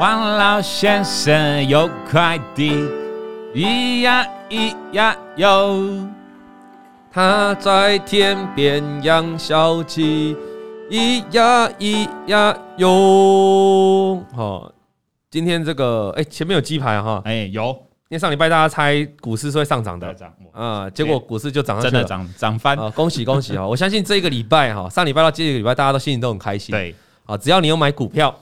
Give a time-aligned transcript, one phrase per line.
[0.00, 2.72] 王老先生有块地，
[3.54, 6.08] 咿呀咿呀哟，
[7.12, 10.36] 他在田边养小鸡，
[10.90, 14.20] 咿呀咿呀哟。
[14.34, 14.72] 好，
[15.30, 17.66] 今天这个哎、欸，前面有鸡排哈，哎、欸、有，
[18.08, 22.90] 因为上礼拜大家猜股市是会上涨的，涨啊，结果股市就涨上去了，真的涨涨翻啊！
[22.90, 23.64] 恭喜恭喜啊！
[23.64, 26.72] 我相信这个礼拜哈，上礼拜到这个礼拜，大家都心情都很开心。
[26.72, 26.92] 对
[27.26, 28.34] 啊，只要你有买股票，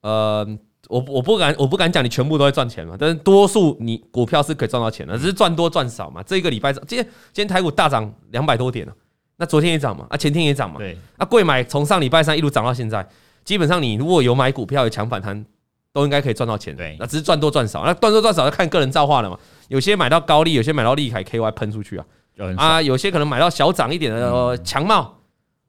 [0.00, 0.48] 呃。
[0.88, 6.22] 我我不敢我不敢讲你全部都会赚钱嘛，但是多数你股票是可以赚到钱的，只是赚多赚少嘛。
[6.22, 8.92] 这一个礼拜今天今天台股大涨两百多点了，
[9.36, 13.06] 那昨天也涨嘛，啊前天也涨嘛，对，啊贵买从上礼拜三一路涨到现在，
[13.44, 15.44] 基本上你如果有买股票有抢反弹，
[15.92, 16.74] 都应该可以赚到钱。
[16.74, 19.38] 对，那只是赚多赚少，那赚多赚少要看个人造化了嘛。
[19.68, 22.06] 有些买到高利，有些买到利凯 KY 喷出去啊，
[22.56, 25.18] 啊有些可能买到小涨一点的强茂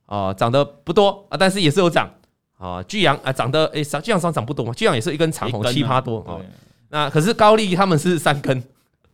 [0.06, 2.10] 啊涨得不多啊，但是也是有涨。
[2.60, 6.36] 啊，巨阳啊，涨得诶，涨巨阳上涨不多嘛，巨阳也是一根长红七趴多啊。
[6.90, 8.62] 那可是高丽他们是三根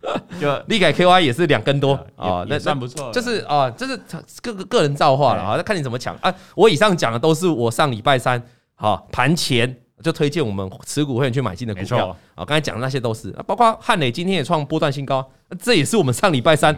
[0.42, 3.12] 就利凯 KY 也是两根多啊，那算不错。
[3.12, 3.96] 就是啊，就是
[4.42, 6.34] 个个个人造化了啊，那看你怎么抢啊。
[6.56, 8.42] 我以上讲的都是我上礼拜三
[8.76, 12.44] 好盘前就推荐我们持股会员去买进的股票啊。
[12.46, 15.24] 刚才讲的那些都是，包括汉磊今天也创波段新高，
[15.62, 16.76] 这也是我们上礼拜三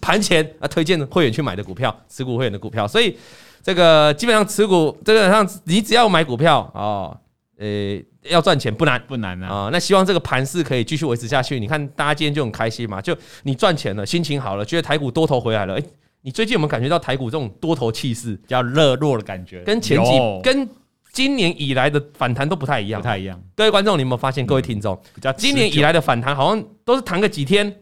[0.00, 3.16] 盘前啊推荐会员去买的股票，持股会员的股票，所以。
[3.62, 7.16] 这个基本上持股，基本上你只要买股票哦，
[7.58, 9.70] 呃，要赚钱不难，不难啊，啊。
[9.72, 11.58] 那希望这个盘势可以继续维持下去。
[11.60, 15.78] 你看大家今天就很开心嘛，就你赚钱了，心情好了，觉得台股多头回来了。
[15.78, 15.82] 哎，
[16.22, 19.62] 你最近有没有感觉到台股这种多头气势比较热络的感觉？
[19.64, 20.10] 跟前几
[20.42, 20.68] 跟
[21.12, 23.40] 今年以来的反弹都不太一样，不太一样。
[23.56, 24.46] 各位观众，你有没有发现？
[24.46, 24.98] 各位听众，
[25.36, 27.74] 今年以来的反弹好像都是弹个几天，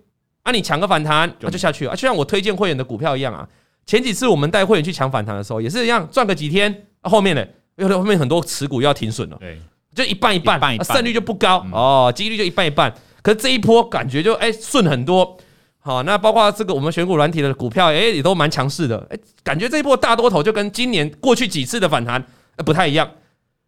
[0.43, 3.47] 啊，你抢个反弹，那就下去了，就像我推荐会员的股票一样啊。
[3.87, 9.61] 前几次我们带会员去抢反弹的时候，也是一样赚个几天，后面呢，因为后面很多持股又要停损了，对，
[9.95, 12.93] 就一半一半，胜率就不高哦，几率就一半一半。
[13.23, 15.39] 可是这一波感觉就哎顺很多，
[15.79, 22.25] 好，那包括这个我们选股软体的股票，哎也都蛮强势的，哎，感觉这一波大多头就跟今年过去几次的反弹
[22.65, 23.09] 不太一样，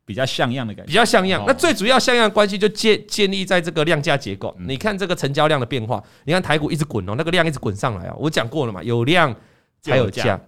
[0.05, 1.45] 比较像样的感觉，比较像样。
[1.47, 4.53] 那最主要像样的关系就建建立在这个量价结构。
[4.59, 9.33] 你看这个成交量的变化，你看台股一直滚哦，那个量一直滚上来啊，我讲过了嘛，有量。
[9.81, 10.41] 才有价，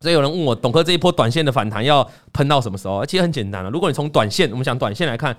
[0.00, 3.04] 所以有人问我，董哥这一波短线的反弹要喷到什么时候？
[3.04, 5.36] 其实很简单了，如果你从短线，我们讲短线来看，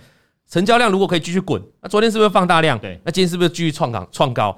[0.49, 2.77] 成交量如果可以继续滚，那昨天是不是放大量？
[2.79, 4.07] 对，那今天是不是继续创高？
[4.11, 4.57] 创高，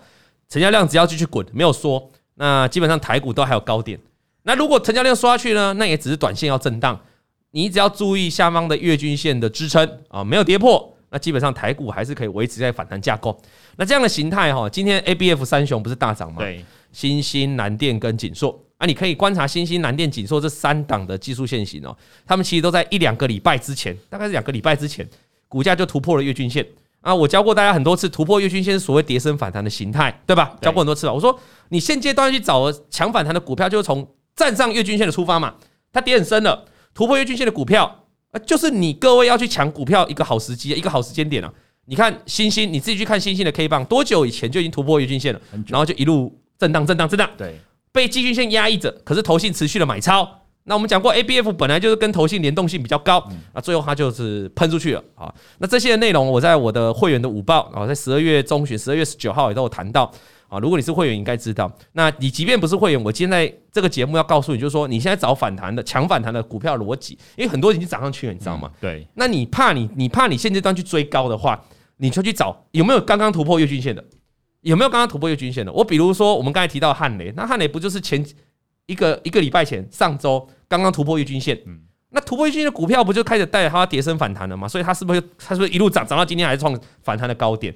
[0.49, 3.99] 成交量只要继续滚，没有缩，那基本上台股都还有高点。
[4.43, 5.73] 那如果成交量刷下去呢？
[5.73, 6.99] 那也只是短线要震荡，
[7.51, 13.39] 你只要注意下方的月均线的支撑啊，没有跌破，那基本上台股还是可以维持在反弹架构。
[13.75, 16.41] 那这样的形态哈，今天 ABF 三雄不是大涨吗？
[16.41, 16.65] 对。
[16.91, 25.07] 新兴、南电跟锦硕啊，你可以观察新兴、南电、锦硕这三档的技术线型哦，他们其实都在一两个礼拜之前，大概是两个礼拜之前，
[25.47, 26.65] 股价就突破了月均线
[27.01, 27.13] 啊。
[27.13, 30.57] 我教过大家很多次，突破月均线是所谓跌升反弹的形态，对吧？
[30.61, 31.13] 教过很多次了。
[31.13, 35.53] 我说你现阶段去找抢反弹的股票，就是从站上月均线的出发嘛。
[35.93, 41.53] 它跌很深了，突破月均线的股票啊，就是你各位要去抢股票一个好时机，一个好时间点啊。
[41.85, 46.40] 你看星星，你自己去看星星的 K 棒，多久以前就已经突破月均线了，然后就一路。
[46.61, 47.27] 震荡，震荡，震荡。
[47.35, 47.59] 对，
[47.91, 50.29] 被季均线压抑着，可是投信持续的买超。
[50.65, 55.33] 那我们讲过，ABF 本来就是跟投信联动性比较高，那最后它就是喷出去了啊。
[55.57, 60.11] 那这些内容我在我的会员的午报啊，在十二月中旬，十二月十九号也都有谈到
[60.49, 60.59] 啊。
[60.59, 61.71] 如果你是会员，应该知道。
[61.93, 68.69] 那你即便不是会员，我今天在这个节目要告诉你，就是说你现在找反弹的、强反弹的股票逻辑，因为很多已经涨上去了，你知道吗？
[68.79, 69.07] 对。
[69.15, 71.59] 那你怕你，你怕你现阶段去追高的话，
[71.97, 74.05] 你就去找有没有刚刚突破月均线的。
[74.61, 75.71] 有没有刚刚突破月均线的？
[75.71, 78.23] 我比如说，我们刚才提到汉雷，那汉雷不就是前
[78.85, 81.59] 一个一个礼拜前上周刚刚突破月均线？
[81.65, 81.79] 嗯，
[82.09, 84.67] 那突破月均线的股票不就开始带着它跌升反弹了吗？
[84.67, 87.75] 所以它是不是它是不是一路涨涨到今天还是创反弹的高点？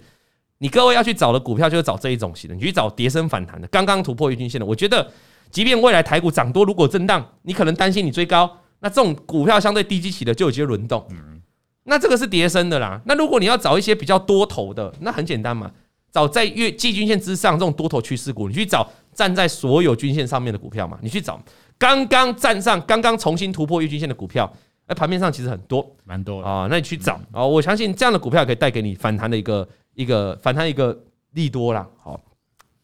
[0.60, 4.66] 你各位要去找的股票就是找这一种型的，你去找跌升反弹的，刚刚突破月均线的。
[4.66, 5.12] 我觉得，
[5.52, 11.06] 即便未来台股涨多，如果震荡，你可能担心你追高，那这种股票相对低基期的就有机会轮动。
[11.12, 11.42] 嗯，
[11.84, 13.02] 那这个是跌升的啦。
[13.06, 15.72] 那如果你要找一些比较多头的，那很简单嘛。
[16.16, 20.98] 找在月季均线之上这种多头趋势股，你去找站在所有均线上面的股票嘛？
[21.02, 21.38] 你去找
[21.78, 24.50] 刚刚站上、刚刚重新突破月均线的股票，
[24.86, 26.68] 哎，盘面上其实很多，蛮多啊。
[26.70, 30.98] 那你去找啊，我相信这样的股票可以带给你反弹的一个一个反弹一个
[31.34, 31.86] 利多啦。
[32.02, 32.18] 好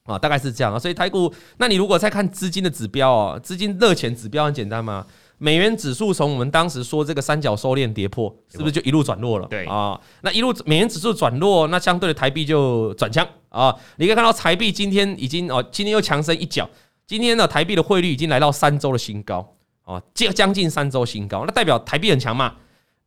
[0.04, 0.78] 啊，大概是这样啊。
[0.78, 5.08] 所以台股，那你如果再看资金的指标哦，资金热钱指标很简单嘛。
[5.44, 9.48] 美元指数从我们当时说这个三角收敛跌破，是不是就一路转弱了？
[9.48, 13.76] 对啊，那一路美元指数转弱，那相对的台币就转强啊。
[13.96, 16.70] 你可以看到台币今天已经哦，今天又强升一角。
[17.08, 22.54] 今天呢，台币的汇率已经来到三周的新高啊，将将近三周新高，那代表台币很强嘛。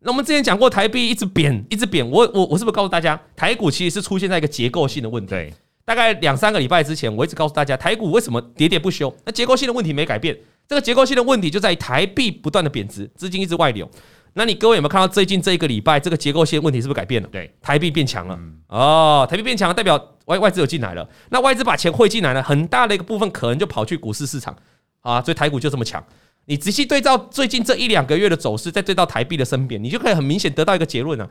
[0.01, 2.05] 那我们之前讲过，台币一直贬，一直贬。
[2.11, 5.31] 我我我是不是告诉大家，台股其实是出现在一个结构性的问题？
[5.31, 5.55] 对，
[5.85, 9.15] 大概两三个礼拜之前，我一直告诉大家，台股为什么喋喋不休？
[9.25, 10.37] 那结构性的问题没改变。
[10.67, 13.89] 这个结构性的问题就在于台币不断的贬值，资金一直外流。
[14.37, 17.29] 那你各位有没有看到最近这一个礼拜，这个结构性问题是不是改变了？
[17.31, 18.37] 对，台币变强了。
[18.67, 21.09] 哦，台币变强了，代表外外资有进来了。
[21.31, 24.57] 那外资把钱汇进来了，很大的一个部分可能就跑去股市市场
[25.03, 26.05] 啊，所以台股就这么强。
[26.47, 31.29] 你仔细对照最近这一两个月的走势，再对照台币的升贬，你就可以很明显得到一个结论啊：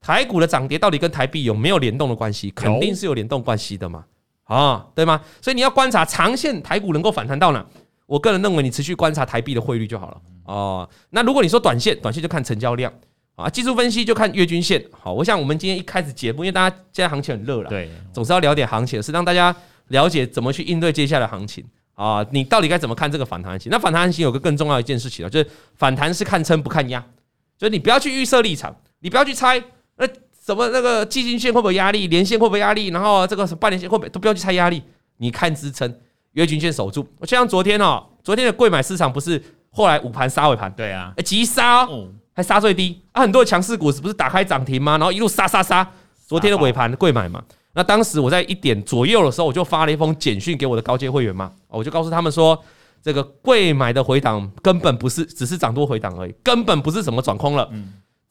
[0.00, 2.50] 台股的涨跌到底跟台币有没有联动的关系？
[2.50, 4.04] 肯定是有联动关系的嘛，
[4.44, 5.20] 啊，对吗？
[5.40, 7.64] 所以你要观察长线台股能够反弹到哪？
[8.12, 10.86] 我个人认为，你持续观察台币的汇率就好了哦。
[11.08, 12.92] 那如果你说短线，短线就看成交量
[13.36, 14.84] 啊，技术分析就看月均线。
[14.90, 19.56] 好，我想我们今天一开始节目，因为大家现在行情很热了，对，总是要聊点行情，是让大家
[19.88, 21.64] 了解怎么去应对接下来的行情
[21.94, 22.22] 啊。
[22.30, 23.72] 你到底该怎么看这个反弹行情？
[23.72, 27.00] 那反弹行情有个更重要的一件事情啊，就是反弹是看撑不看压，
[27.56, 29.58] 就是你不要去预设立场，你不要去猜
[29.96, 30.06] 那
[30.44, 34.82] 什么那个季均线会不会压力，连线会不会压力，然后这个半年线会不会都不要去猜压力，
[35.16, 35.98] 你看支撑。
[36.32, 43.00] 月均线守住，就像昨天哦，昨天的贵买市场不是后来午盘杀尾盘，对啊，急杀哦，还杀最低。
[43.12, 44.92] 啊，很多的强势股是不是打开涨停吗？
[44.98, 45.86] 然后一路杀杀杀，
[46.26, 47.42] 昨天的尾盘贵买嘛，
[47.74, 52.58] 那当时我在一点左右的时候，我就发了一封简讯给我的高阶会员嘛，我就告诉他们说，
[53.02, 57.70] 这个贵买的回档根本不是只是涨多回档而已，根本不是什么转空了，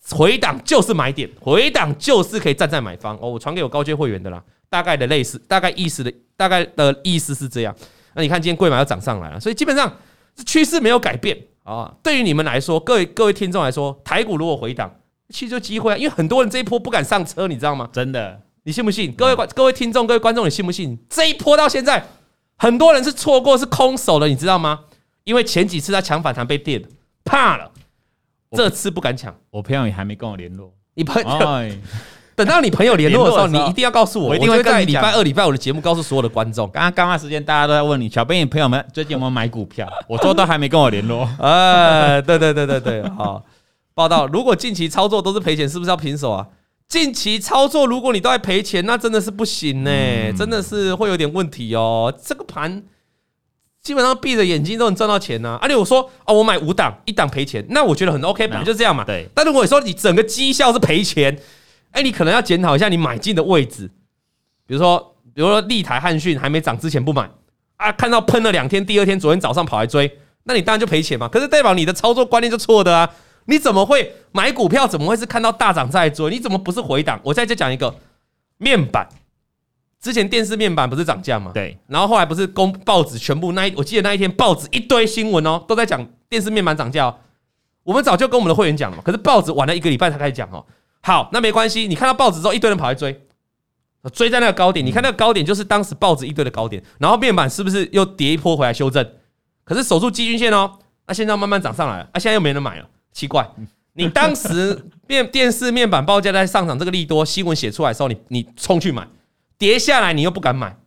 [0.09, 3.15] 回档就是买点，回档就是可以站在买方。
[3.21, 4.43] 哦，我传给我高阶会员的啦。
[4.71, 7.75] 大概的类似，大概意思的，大概的意思是这样。
[8.13, 9.97] 那你看今天贵买要涨上来了，所以基本上
[10.33, 11.93] 这趋势没有改变啊。
[12.01, 14.89] 对于你们来说，各位各位听众来说，台股如果回档，
[15.27, 15.97] 其实就机会啊。
[15.97, 17.89] 因为很多人这一波不敢上车，你知道吗？
[17.91, 19.11] 真的，你信不信？
[19.11, 20.97] 各位观各位听众各位观众，你信不信？
[21.09, 22.07] 这一波到现在，
[22.57, 24.85] 很多人是错过是空手的，你知道吗？
[25.25, 26.81] 因为前几次他抢反弹被电
[27.25, 27.69] 怕了，
[28.51, 29.35] 这次不敢抢。
[29.49, 31.29] 我朋友也还没跟我联络，你朋友。
[32.35, 36.67] 等到你朋友联络的时候，你一定要告诉我，我一定会在礼拜二、礼拜五的节目告诉所有的观众。
[36.71, 39.87] 刚刚刚那时间，大家都在问你，小编，你朋友们最近有没有买股票？
[40.07, 41.29] 我说都还没跟我联络。
[41.39, 43.43] 哎， 对对对对对，好。
[43.93, 46.47] 报道，如果近期操作都是赔钱，是不是要平手啊？
[46.87, 49.91] 近期操作，如果你都在赔钱，那真的是不行呢，
[50.35, 52.11] 真的是会有点问题哦。
[52.23, 52.81] 这个盘
[53.83, 55.59] 基本上闭着眼睛都能赚到钱呢。
[55.61, 59.03] 而且我说哦，我买五档，一档赔钱，那我觉得很 OK，本来就这样嘛。
[59.03, 59.27] 对。
[59.35, 61.37] 但如果说你整个绩效是赔钱。
[61.91, 63.89] 哎，你可能要检讨一下你买进的位置，
[64.65, 67.29] 比如说，比如说立台汉讯还没涨之前不买
[67.77, 71.27] 啊，看到喷了两天，第二天昨天早上跑来追，那你当然就赔钱嘛。
[71.27, 73.09] 可是代表你的操作观念就错的啊！
[73.45, 74.87] 你怎么会买股票？
[74.87, 76.29] 怎么会是看到大涨再追？
[76.29, 77.19] 你怎么不是回档？
[77.23, 77.93] 我再再讲一个
[78.57, 79.09] 面板，
[79.99, 81.51] 之前电视面板不是涨价吗？
[81.53, 87.15] 对，然后后来不是公报纸全部那一，我记得那一天报纸一堆新闻哦，都在讲电视面板涨价哦。
[87.83, 90.63] 我们早就跟我们的会员讲了嘛，可是报纸晚了一个礼拜才开始讲哦。
[91.03, 91.87] 好，那没关系。
[91.87, 93.19] 你看到报纸之后，一堆人跑来追，
[94.13, 94.85] 追在那个高点。
[94.85, 99.03] 你看那个高点就是当时报纸一堆的高点，然后面板是不是又跌一波回来修正？
[99.63, 100.77] 可是守住季均线哦，
[101.07, 103.49] 那现在慢慢涨上来了，啊，现在又没人买了，奇怪。
[103.93, 109.07] 你当时面电视面板报价在上涨，这个利多新闻写出来的时候，你你冲去买，
[109.57, 110.77] 跌下来你又不敢买，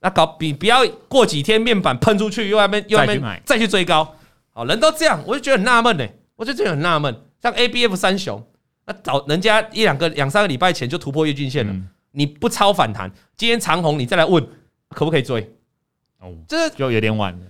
[0.00, 4.16] 那搞比不要过几天面板喷出去，又外面又外面再去追高，
[4.52, 6.06] 好，人都这样，我就觉得很纳闷呢，
[6.36, 8.46] 我就觉得很纳闷，像 ABF 三雄。
[8.86, 14.46] 那早人家一两个两三个礼拜前就突破月均线了，嗯、你不超反弹，今天长红你再来问
[14.90, 15.40] 可不可以追？
[16.20, 17.46] 哦，这就有点晚了。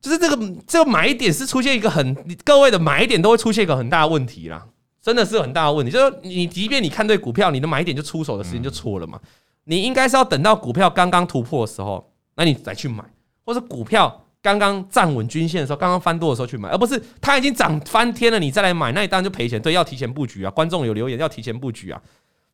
[0.00, 4.66] 就是这个这个买点是出现一个很各位的买点都会出现一个很大的问题啦，
[5.00, 5.92] 真的是很大的问题。
[5.92, 9.20] 就是你即便你看对股票，你的买点就出手的时间就错了嘛。
[9.64, 13.04] 你应该是要等到股票刚刚突破的时候，那你再去买，
[13.44, 14.21] 或者股票。
[14.42, 19.62] 刚刚站稳均线的时候，刚刚翻多的时候去买，而不是它已经涨翻天了，你再来买，那你当然就赔钱。
[19.62, 20.50] 对，要提前布局啊！
[20.50, 22.02] 观众有留言要提前布局啊，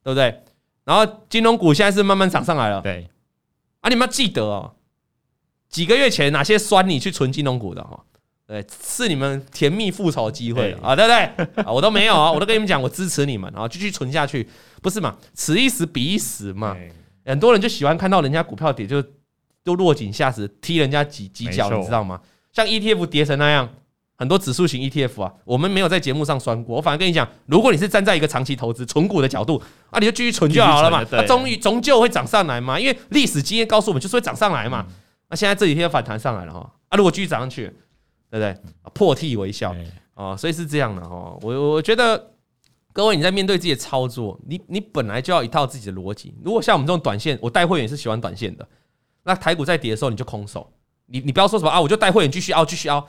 [0.03, 0.43] 对不对？
[0.85, 3.09] 然后金融股现在是慢慢涨上来了，对
[3.81, 4.75] 啊，你们要记得哦，
[5.67, 7.99] 几个月前哪些酸你去存金融股的哈？
[8.45, 11.63] 对，是你们甜蜜复仇机会啊，对不对？
[11.63, 14.47] 啊，我都没有啊，我都跟你们讲，我支持你们啊，继续存下去，
[14.83, 15.17] 不是嘛？
[15.33, 16.77] 此一时彼一时嘛，
[17.25, 19.03] 很多人就喜欢看到人家股票跌就。
[19.69, 22.19] 都落井下石，踢人家几几脚，你知道吗？
[22.51, 23.69] 像 ETF 跌成那样，
[24.15, 26.77] 很多指数型 ETF 啊，我们没有在节目上酸过。
[26.77, 29.61] 我反而跟你讲，如果你是站在一个长期投资、存股的角度
[29.91, 31.05] 啊，你就继续存就好了嘛。
[31.09, 34.85] 它终于终究会涨上来嘛，因为历史经验告诉我们，就是会涨上来嘛。
[35.29, 36.59] 那现在这几天反弹上来了哈，
[36.89, 37.67] 啊，如果继续涨上去，
[38.31, 38.57] 对不对？
[38.95, 39.75] 破涕为笑
[40.15, 41.37] 啊，所以是这样的哈。
[41.41, 42.31] 我我觉得
[42.91, 46.33] 各位你在面对自己的操作，你你本来就要一套自己的逻辑。
[46.43, 48.67] 如果像我们这种短线，我带会员是喜欢短线的。
[49.29, 50.67] 那台股在跌的时候，你就空手，
[51.05, 53.07] 你你不要说什么啊，我就带会员继续凹，继续凹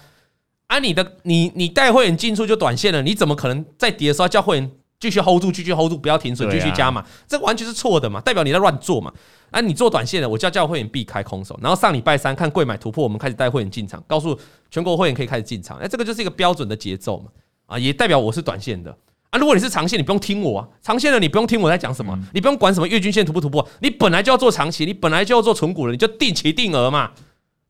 [0.67, 7.03] 啊，你的你你带会员进出就短线了，你怎么可能在跌的时候叫会员继续 hold 住，继续 hold 住，不要停损，继续加码？
[7.27, 9.11] 这完全是错的嘛，代表你在乱做嘛。
[9.51, 14.39] 啊，你做短线的，我就要叫会员避开空手，然后上礼拜三看贵买突破，我们开始带会员进场，告诉
[14.71, 15.79] 全国会员可以开始进场。
[15.79, 17.31] 哎，这个就是一个标准的节奏嘛。
[17.67, 18.95] 啊，也代表我是短线的
[19.31, 19.39] 啊。
[19.39, 27.11] 如果你是长线，你不用听我啊，长线的你不用听我在讲什么，你不用管什么月均线突不突破，你本来就要做长期，你本来就要做存股了，你就定期定额嘛，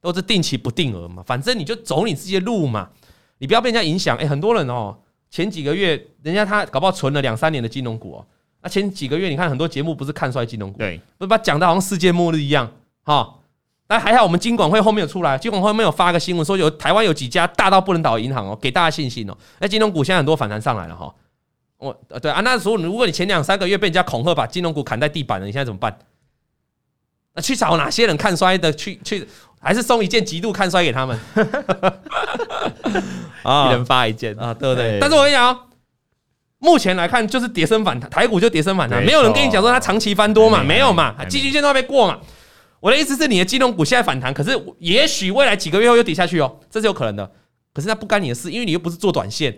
[0.00, 2.88] 都是定期不定额嘛，反正你就走你自己的路嘛。
[3.38, 4.94] 你不要被人家影响，哎，很多人哦，
[5.30, 8.26] 前几个月人家他搞不好存了两三年的金融股哦，
[8.62, 12.70] 那前几个月你看很多节目不是看衰金融股，对，不是把讲的好像世界末日一样，
[13.02, 13.36] 哈，
[13.86, 21.10] 但还好我们金管会后面有出来，金管会后面有发个新闻说有台湾有几家大到不能倒的银行哦，给大家信心哦，那金融股现在很多反弹上来了哈，
[21.80, 25.98] 我呃对啊，那时候如果你前两三个月被人家恐吓把金融股砍在地板了，你现在怎么办？
[27.34, 29.26] 那去找哪些人看衰的去去？
[29.62, 31.20] 还是送一件极度看衰给他们，
[33.44, 34.96] 啊，一人发一件啊，对不对？
[34.98, 35.68] 但是我跟你讲，
[36.58, 42.18] 目前来看就是跌升反弹，台股就跌升反弹，没有人跟你讲说它长期翻多嘛，没有嘛，季均线都还没过嘛。
[42.80, 47.30] 我的意思是，你的金融股现在反弹，可是也许未来几个月后又跌下去哦，这是有可能的。
[47.74, 49.54] 可是那不干你的事，因为你又不是做短线，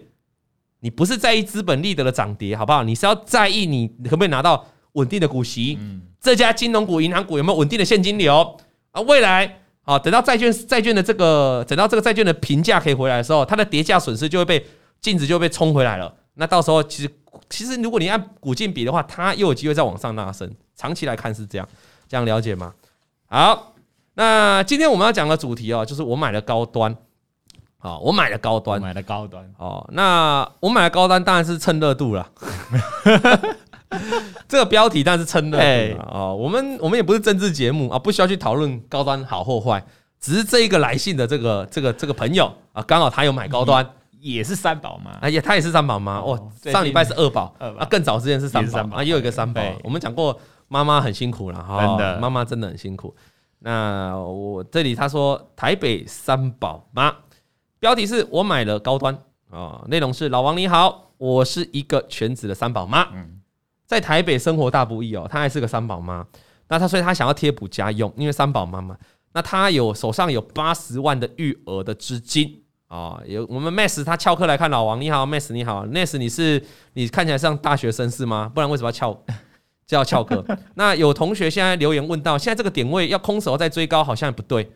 [0.82, 2.84] 你不是在意资本利得的涨跌，好不好？
[2.84, 4.62] 你是要在意你可不可以拿到
[4.92, 5.78] 稳定的股息，
[6.20, 8.58] 这家金融股、银行股有没有稳定的现金流
[8.90, 9.00] 啊？
[9.00, 9.58] 未来。
[9.84, 14.64] 啊，等到债券债券的这个，等到这个债券的评价可以回来的时候，它的跌价损失就会被
[15.00, 16.14] 净值就会被冲回来了。
[16.34, 17.10] 那到时候其实
[17.50, 20.48] 其实如果你按股净比的话，它又有机会再往上拉升。
[20.76, 21.68] 长期来看是这样，
[22.08, 22.72] 这样了解吗？
[23.26, 23.74] 好，
[24.14, 26.96] 那今天我们要讲的主题哦，就是我买了高端。
[27.82, 29.44] 好，我买了高端，买了高端。
[29.58, 32.30] 哦，那我买了高端当然是蹭热度了。
[34.46, 39.84] 这个标题当然是蹭热度啊，我们我们也不是政治节目啊，不需要去讨论高端好或坏，
[40.20, 43.84] 只是这一个来信的这个这个这个朋友啊，刚好他有买高端，
[44.20, 53.12] 也是三宝嘛，啊呀他也是三宝嘛，哦，上礼拜是二宝，啊更早之前是三宝啊，又有一个三宝，我们讲过妈妈很辛苦了哈，真的妈妈真的很辛苦。
[53.58, 57.12] 那我这里他说台北三宝妈，
[57.82, 59.12] 标题是我买了高端。
[59.50, 63.08] 啊，内容是老王你好，我是一个全职的三宝妈。
[63.84, 66.24] 在台北生活大不易哦，她还是个三宝妈，
[66.68, 68.96] 那她所以她想要贴补家用，因为三宝妈嘛，
[69.32, 72.62] 那她有手上有八十万的育儿的资金。
[72.86, 75.84] 啊，有我们 Max 他翘课来看老王，你好 Max 你好。
[75.84, 78.48] Max 你是你看起来像大学生是吗？
[78.54, 79.20] 不然为什么要翘？
[79.84, 80.44] 叫翘课？
[80.76, 84.70] 那有同学现在留言问到，现在这个点位要空手再追高好像也不对，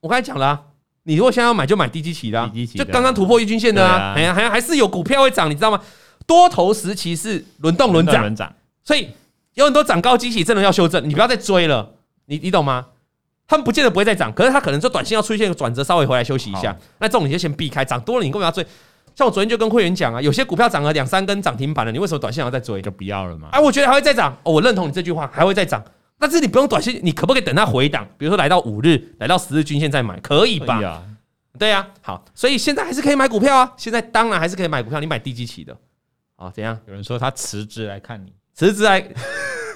[0.00, 0.62] 我刚才讲了啊，
[1.04, 5.80] 你如果现在要买就买低基期的，就刚刚突破一均线的啊，哎呀还还是有股票会涨，你知道吗？
[6.26, 8.54] 多头时期是轮动轮涨，
[8.84, 9.08] 所以
[9.54, 11.90] 有很多涨高基期真的要修正，你不要再追了，
[12.26, 12.86] 你你懂吗？
[13.48, 16.76] 他们不见得不会再涨，可是他可能说短线要出现一个转折，稍微回来休息一下。
[16.98, 18.64] 那这种你就先避开，涨多了你根本要追。
[19.16, 22.80] 像我昨天就跟会员讲啊，有些股票涨了两三根涨停板了，你为什么短线要再追？
[22.80, 23.48] 就不要了嘛。
[23.50, 25.82] 哎，我觉得还会再涨，我认同你这句话，还会再涨。
[26.20, 28.06] 但是你不用短线，你可不可以等它回档？
[28.18, 31.02] 比如说来到五日，来到十日均线再买，可以吧？
[31.58, 33.72] 对呀，好，所以现在还是可以买股票啊。
[33.76, 35.76] 现在当然还是可以买股票，你买低基期的。
[36.36, 36.78] 啊，怎样？
[36.86, 39.04] 有人说他辞职来看你，辞职来。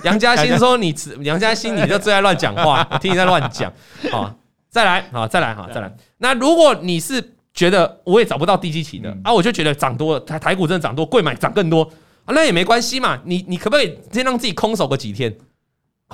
[0.05, 3.73] 杨嘉欣说你辞，杨嘉欣你就最爱乱讲话， 我听你在乱讲。
[4.11, 4.35] 好，
[4.69, 5.91] 再来，好，再来，好，再来。
[6.19, 7.23] 那如果你是
[7.55, 11.83] 觉得我也找不到低基期的啊，我就觉得涨多了，台台股真的涨多，贵买涨更多
[12.27, 13.19] 啊，那也没关系嘛。
[13.25, 15.35] 你你可不可以先让自己空手个几天，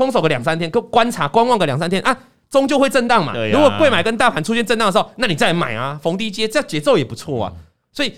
[0.00, 3.32] 空手个两三天，就观察观望个两三天啊，终究会震荡嘛。
[3.52, 7.52] 如果贵买跟大盘出现震荡的时候，那你再来买啊，逢低接，这节奏也不错啊。
[7.92, 8.14] 所以。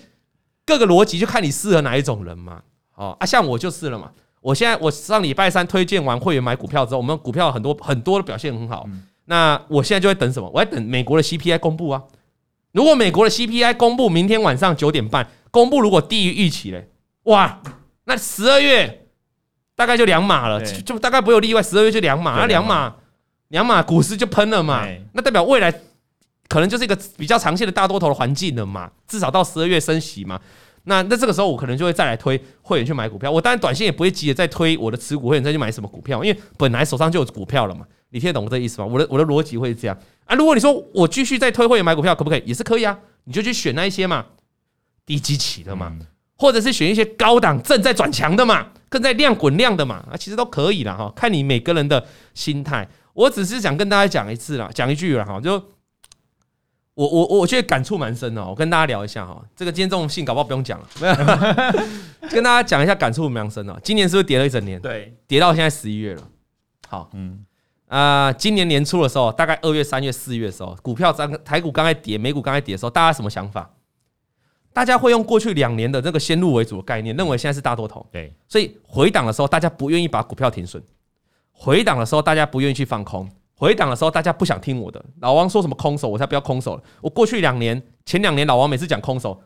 [0.65, 2.63] 各个逻辑就看你适合哪一种人嘛，
[2.95, 4.13] 哦啊，像我就是了嘛。
[4.41, 8.89] 我现在我上礼拜三推荐完会员买股票之后，我们股票很多很多的表现很好。
[9.25, 10.49] 那我现在就在等什么？
[10.55, 12.01] 我在等美国的 CPI 公布啊。
[12.71, 16.89] 如果美国的 CPI 公布明天晚上九点半公布，如果低于预期嘞，
[17.25, 17.61] 哇，
[18.05, 19.02] 那十二月
[19.83, 22.95] 大概就两码了，就大概不会有例外，十二月就两码，那两码
[23.49, 24.87] 两码股市就喷了嘛。
[25.13, 25.75] 那代表未来。
[26.49, 30.39] 可能就是一个比较长线的大多头的环境了嘛，至少到十二月升息嘛。
[30.85, 33.31] 那那这个时候我可能就会再来推会员去买股票。
[33.31, 37.87] 我当然短线也不会急着再推我的持股会员再去买什么股票，因为本来手上就有股票了嘛。
[38.11, 38.87] 你听得懂我这意思吗？
[38.87, 39.97] 我的我的逻辑会是这样
[40.27, 40.37] 啊。
[40.37, 42.43] 如果你说我继续再推会员买股票可不可以？
[42.45, 42.99] 也是可以啊。
[43.25, 44.27] 你就去选那一些嘛，
[45.07, 45.91] 低基期的嘛，
[46.37, 51.13] 或者是选一些高档正在转强的嘛，正在量滚量的嘛啊，其实都可以了哈。
[51.15, 52.89] 看你每个人的心态。
[53.15, 55.63] 我只是想跟大家讲一次啦，讲一句了哈，就。
[56.95, 59.43] 我我我觉得感触蛮深的，我跟大家聊一下哈。
[59.57, 61.15] 这个今天这种信搞不好不用讲了，没有，
[62.29, 63.81] 跟大家讲一下感触蛮深的。
[63.83, 64.79] 今年是不是跌了一整年？
[64.79, 66.23] 对，跌到现在十一月了。
[66.87, 67.47] 好，嗯，
[67.89, 73.71] 啊、呃，今年年初的时候，大概二月、三月、四月的时候，股票刚台股刚才跌，美股刚才跌的时候，大家什么想法？
[74.73, 78.05] 大家会用过去两年的这个先入为主的概念，认为现在是大多头。
[78.11, 80.81] 对，所以回档的时候，大家不愿意把股票停损；
[81.53, 85.05] 回档的时候，大家不愿意去放空；回档的时候，大家不想听我的。
[85.21, 86.83] 老王说什么空手，我才不要空手了。
[87.03, 89.39] 我过去两年、前两年，老王每次讲空手，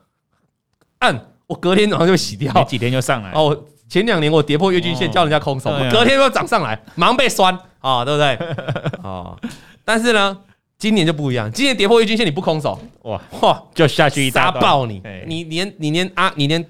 [1.00, 3.33] 按我隔天早上就洗掉，没几天就上来。
[3.33, 8.37] 哦，前两年我跌破月均线，叫人家空手，我隔天又涨上来，忙被酸啊，对不对？
[9.02, 9.37] 啊，
[9.85, 10.38] 但是呢。
[10.78, 16.64] 今年就不一样，今年跌破月均线，你不空手，哇哇就下去一杀爆你，你连你连啊你连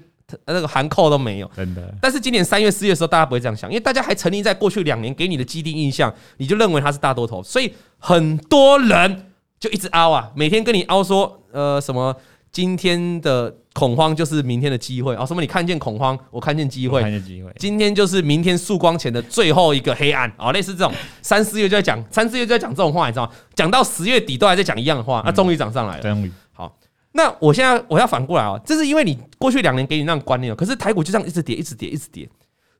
[0.45, 1.93] 那个含扣都没有，真的。
[2.01, 9.25] 但是今年三月四月的时候，大家不会这样想，因为大家还沉溺在过去两年给你的既定印象，你就认为它是大多头，所以很多人
[9.59, 12.15] 就一直凹啊，每天跟你凹说，呃什么
[12.51, 13.55] 今天的。
[13.77, 15.23] 恐慌就是明天的机会啊！
[15.23, 15.39] 什么？
[15.39, 16.99] 你看见恐慌，我看见机会。
[16.99, 17.53] 看见机会。
[17.59, 20.51] 今天就是明天曙光前的最后一个黑暗啊！
[20.51, 23.31] 类似这种，三四月就在讲，三四月就在讲这种话，你知道吗？
[23.53, 26.01] 讲到十月底都还在讲一样的话，那终于涨上来了。
[26.01, 26.31] 终于。
[26.53, 26.75] 好，
[27.11, 28.59] 那我现在我要反过来啊！
[28.65, 32.27] 这是因为你过去两年给你那种观念，可是台股就这样一直跌，一直跌，一直跌，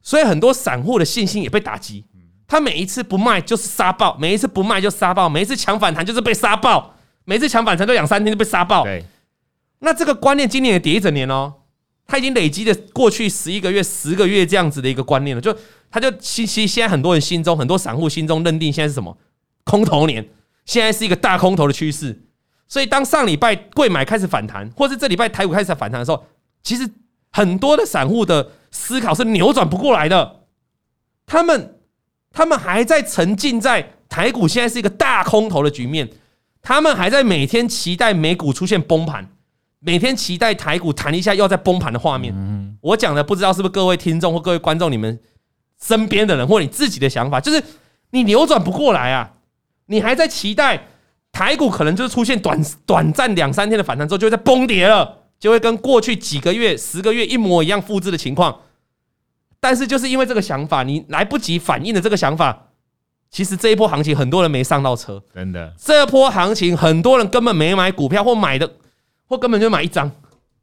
[0.01, 2.03] 所以很多散户的信心也被打击。
[2.47, 8.83] 他每一次不卖就是杀爆，每一次不卖就杀爆，每一次抢反弹就是被杀爆，每一次抢反弹都两三天就被杀爆。
[8.83, 9.05] 对。
[9.79, 11.53] 那这个观念今年也跌一整年哦，
[12.05, 15.55] 他已经累积了过去十一个月、十个月这样子的一个观念了，就
[15.91, 19.17] 他就其实现在很多人心中、很多散户心中认定现在是什么？
[19.63, 20.27] 空头年，
[20.65, 22.23] 现在是一个大空头的趋势。
[22.67, 26.25] 所以当上礼拜柜买开始反弹，或是这礼拜台股开始反弹的时候，
[26.63, 26.89] 其实
[27.31, 30.41] 很多的散户的思考是扭转不过来的，
[31.25, 31.79] 他们
[32.31, 36.09] 他们还在沉浸在台股现在是一个大空头的局面，
[36.61, 39.29] 他们还在每天期待美股出现崩盘。
[39.79, 42.33] 每天期待台股弹一下，又要再崩盘的画面。
[42.81, 45.19] 我讲的不知道是不是各位听众或各位观众，你们
[45.81, 47.63] 身边的人或你自己的想法，就是
[48.11, 49.33] 你扭转不过来啊！
[49.87, 50.87] 你还在期待
[51.31, 58.61] 台股可能就是出现短短暂两三天的反弹之后，就会再崩跌了，就会跟过去几个月、十个月一模一样复制的情况。
[59.59, 62.69] 但是就是因为这个想法，你来不及反应的这个想法，
[63.29, 65.73] 其实这一波行情很多人没上到车，真的。
[65.77, 68.71] 这波行情很多人根本没买股票或买的。
[69.27, 70.11] 或根本就买一张、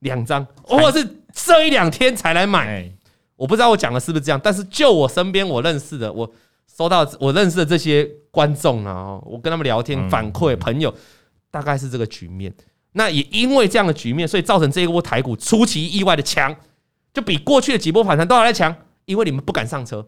[0.01, 2.91] 两张，或者是这一两天才来买。
[3.37, 6.31] 我不知道我讲的是不是这样，但是就我身边我认识的，我
[6.77, 10.95] 收到我认识的这些观众啊，我跟他们聊天反馈，朋友
[11.51, 12.55] 大概是这个局面。
[12.93, 16.55] 那也因为这样的局面，所以造成这一波台股出其意外的强，
[17.13, 18.75] 就比过去的几波反弹都还来强。
[19.07, 20.07] 因为你们不敢上车，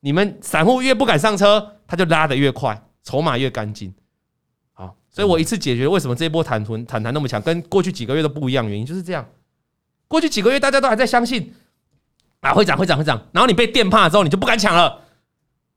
[0.00, 3.94] 你们散户越不敢上车，它就拉得越快，筹码越干净。
[5.14, 9.24] 所以我一次解决为什么这一波弹弹弹那么强，跟过去几个月都不一样，原因就是这样。
[10.08, 11.54] 过去几个月大家都还在相信
[12.40, 15.02] 啊，会涨会涨会涨，然后你被电怕之后，你就不敢抢了。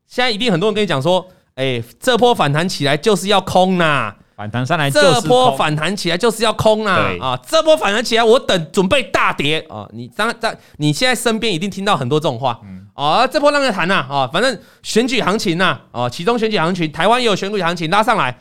[0.08, 1.24] 现在一定很多人跟你讲说，
[1.54, 9.88] 哎，这波反弹起来就是要空呐，反弹上来，这波反弹起来就是要空呐，啊，这波反弹起来我等准备大跌啊。
[9.92, 12.60] 你当在你现在身边一定听到很多这种话，
[12.94, 18.36] 啊，这波让人谈呐，啊，反正选举行情呐，啊，其中选举行情，台湾也有选举行情拉上来。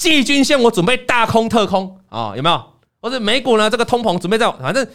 [0.00, 2.64] 季均线我准备大空特空啊，有没有？
[3.02, 3.68] 或者美股呢？
[3.68, 4.86] 这个通膨准备在，反正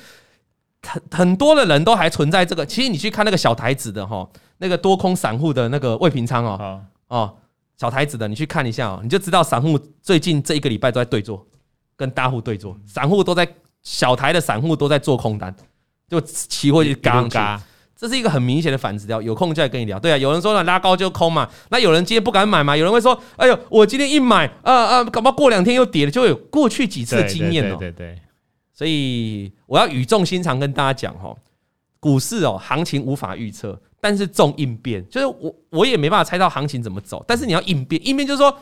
[0.81, 2.65] 很很多的人都还存在这个。
[2.65, 7.35] 其实你去看那个小台子的哈，那个多空散户的那个未平仓哦，哦，
[7.77, 11.45] 小台子的，你去看一下哦，你就知道散户最近这一个礼拜都在对做，
[11.95, 13.47] 跟大户对做，散户都在
[13.83, 15.55] 小台的散户都在做空单，
[16.09, 17.61] 就期货就嘎嘎。
[17.97, 19.97] 这是一个很明显的反指标，有空就来跟你聊。
[19.97, 22.75] 对啊，有人说呢，拉高就空嘛，那有人今天不敢买嘛？
[22.75, 27.77] 有人会说，哎呦，我今天一买，啊啊，搞不好过两天又跌了，就有过去几次的经验哦。
[27.79, 28.19] 对对对。
[28.73, 31.33] 所以我要语重心长跟大家讲哈，
[32.01, 38.53] 股市哦，行情无法预测，但是重应变，就是我我也没办法猜到行情怎么走，但是你要应变，应变就是说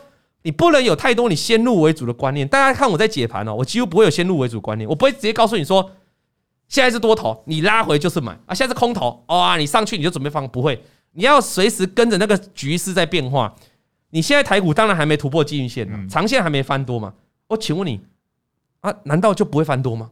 [0.42, 2.46] 你不能有太多你先入为主的观念。
[2.46, 5.90] 大家看我在解盘哦，我几乎不会有先入为主观念，我不会直接告诉你说。
[6.68, 8.54] 现在是多头，你拉回就是买啊！
[8.54, 13.54] 现在是空头，哇，你上去你就准备放，不会，你要随时跟着那个局势在变化。
[14.10, 17.12] 你现在台股当然还没突破季均线，长线还没翻多嘛？
[17.48, 18.00] 我请问你
[18.80, 20.10] 啊，难道就不会翻多吗？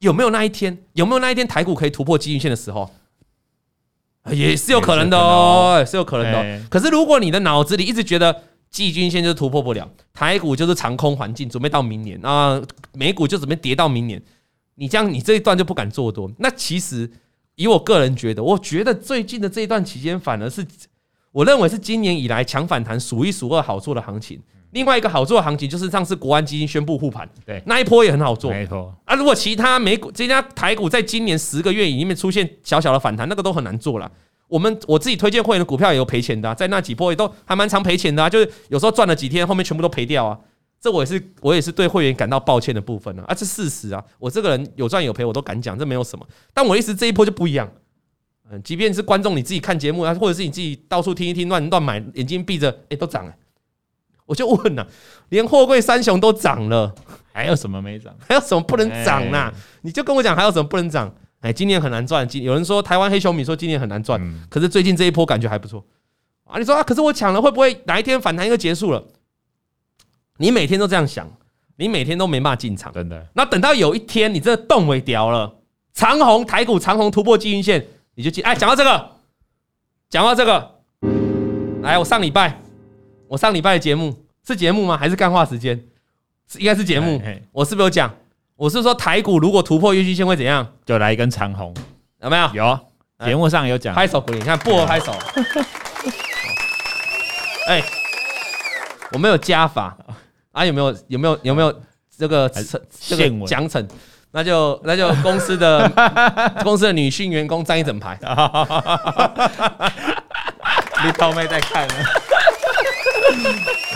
[0.00, 0.76] 有没有那一天？
[0.92, 2.90] 有没有那一天台股可以突破季均线的时候？
[4.30, 6.68] 也是有可能的哦，是有可能的。
[6.68, 12.60] 可是如果你的脑子里一直觉得季均线就是突破不了，台股就是长空环境，准备到明年啊，
[12.92, 14.20] 美股就准备跌到明年。
[14.76, 16.30] 你这样，你这一段就不敢做多。
[16.38, 17.10] 那其实
[17.54, 20.66] 以我个人觉得，我觉得最近的这一段期间，反而是
[21.32, 24.40] 我认为是今年以来强反弹数一数二好做的行情。
[24.72, 28.92] 另外一个好做的行情就是上次国安基金宣布护盘，对，那一波也很好做，没错。
[29.04, 34.10] 啊，如果其他美股这家台股在今年十个月里面出现小小的反弹，那个都很难做了。
[34.48, 40.36] 我们我自己推荐会员的股票也有赔钱的、啊，在那几波也都还蛮常赔钱的啊，就是有时候赚了几天，后面全部都赔掉啊。
[40.84, 46.26] 这我也是我也是对会员感到抱歉的部分啊，啊，这事实啊，我这个人有赚有赔我都敢讲，这没有什么。
[46.52, 47.66] 但我意思这一波就不一样，
[48.50, 53.34] 嗯，即便是观众你自己看节目啊，或者是你自己到处听一听乱乱买，眼睛闭着，哎，都涨了。
[54.26, 54.86] 我就问了，
[55.30, 56.94] 连货柜三雄都涨了，
[57.32, 58.14] 还有什么没涨？
[58.18, 59.50] 还有什么不能涨呢？
[59.80, 61.10] 你就跟我讲还有什么不能涨？
[61.40, 62.28] 哎，今年很难赚。
[62.28, 64.20] 今有人说台湾黑熊米说今年很难赚，
[64.50, 65.82] 可是最近这一波感觉还不错
[66.44, 66.58] 啊。
[66.58, 69.02] 你说啊，可是我抢了会不会哪一天反弹又结束了？
[70.38, 71.30] 你每天都这样想，
[71.76, 73.26] 你每天都没办法进场，真的。
[73.34, 75.54] 那等到有一天你这动尾掉了，
[75.92, 78.42] 长虹台股长虹突破季线，你就进。
[78.44, 79.10] 哎，讲到这个，
[80.10, 80.74] 讲到这个，
[81.82, 82.60] 来，我上礼拜，
[83.28, 84.14] 我上礼拜的节目
[84.46, 84.96] 是节目吗？
[84.96, 85.80] 还是干话时间？
[86.48, 87.22] 是应该是节目。
[87.52, 88.12] 我是不是有讲？
[88.56, 90.66] 我是说台股如果突破月季线会怎样？
[90.84, 91.74] 就来一根长虹，
[92.22, 92.50] 有没有？
[92.54, 92.78] 有，
[93.24, 93.94] 节目上有讲。
[93.94, 95.12] 拍手鼓励，你看薄荷拍手。
[97.66, 97.82] 哎，
[99.12, 99.96] 我没有加法。
[100.54, 101.82] 啊，有没有有没有有没有
[102.16, 102.48] 这个
[103.06, 103.86] 这个奖惩？
[104.30, 105.88] 那就那就公司的
[106.62, 108.18] 公司的女性员工站一整排。
[111.04, 111.94] 你头没在看呢？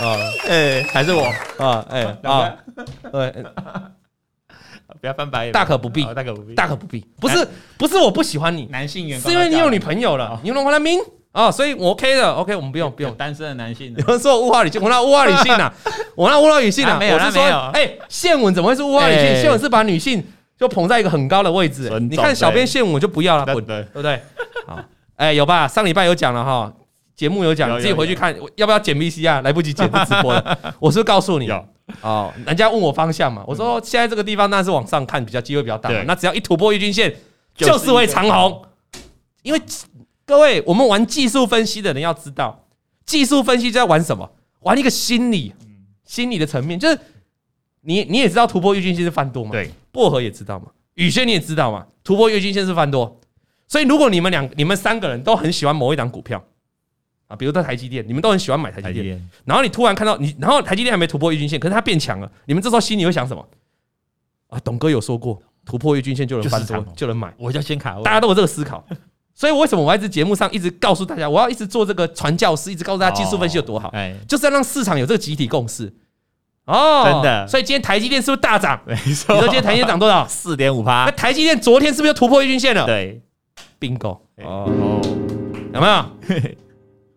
[0.01, 0.17] 啊，
[0.47, 1.23] 哎，还是我
[1.57, 2.53] 啊，哎啊，
[3.11, 3.45] 对，
[5.01, 7.05] 不要翻白眼，大可不必，大可不必，大可不必。
[7.19, 10.99] 不是不是我不喜欢你，男性员工是因为你有女朋友了，你有华南明。
[11.31, 13.93] 哦，所以我 OK 的，OK，我们不用不用单身的男性。
[13.95, 15.71] 有人说我物化女性，我那物化女性呐，
[16.15, 19.41] 我那物化女性呐，我是说，哎，宪文怎么会是物化女性？
[19.41, 20.25] 宪文是把女性
[20.57, 21.87] 就捧在一个很高的位置。
[22.09, 24.19] 你看小编宪文我就不要了，滚，对不对？
[24.65, 24.79] 好，
[25.17, 25.67] 哎，有吧？
[25.67, 26.73] 上礼拜有讲了哈，
[27.15, 29.41] 节目有讲，自己回去看，要不要剪 VC 啊？
[29.41, 30.57] 来不及剪不直播了。
[30.79, 31.47] 我是告诉你，
[32.01, 37.13] 哦，人家问我方向嘛，我说现在这个地方那是往上看比较机会比较大，那只要一突破月均线，
[37.53, 38.63] 就是会长红，
[39.43, 39.61] 因为。
[40.29, 42.67] 各位，我们玩技术分析的人要知道，
[43.03, 44.31] 技术分析就在玩什么？
[44.59, 45.51] 玩一个心理，
[46.05, 46.99] 心理的层面，就是
[47.81, 49.49] 你你也知道突破月均线是翻多嘛？
[49.49, 50.67] 对，薄荷也知道嘛？
[50.93, 51.87] 宇轩你也知道嘛？
[52.03, 53.19] 突破月均线是翻多，
[53.67, 56.43] 所以如果你们两、你们三个人都很喜欢某一档股票
[57.25, 63.43] 啊，比如在台积电，你们都很喜欢买台积电，然后你突然看到你，然后台积电还没突破月均线，可是它变强了，你们这时候心里会想什么？
[64.49, 68.85] 啊，董哥有说过，突破月均线就能翻多，就能买，我就先卡，大家都有这个思考。
[69.33, 75.93] 所以为什么我在这节目上一直告诉大家，我要一直做这个传教士，一直告诉大家技术分析有多好，哎，就是要让市场有这个集体共识。
[76.65, 77.47] 哦，真的。
[77.47, 78.79] 所以今天台积电是不是大涨？
[78.85, 79.33] 没错。
[79.35, 80.27] 你说今天台积电涨多少？
[80.27, 81.05] 四点五趴。
[81.05, 82.85] 那台积电昨天是不是又突破月均线了？
[82.85, 83.21] 对
[83.79, 84.19] ，bingo。
[84.43, 84.69] 哦，
[85.73, 86.05] 有没有？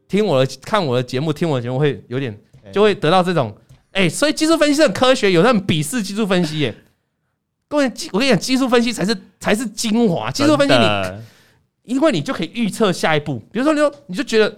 [0.09, 2.39] 听我的，看我的节目，听我的节目会有点，
[2.73, 3.55] 就会得到这种，
[3.91, 6.75] 哎，所以技术分析是很科学，有那种鄙视技术分析耶。
[7.69, 10.87] 各位，我跟你讲，技术分析才是才是精华，技术分析你。
[11.85, 14.57] 因为你就可以预测下一步，比如说你说你就觉得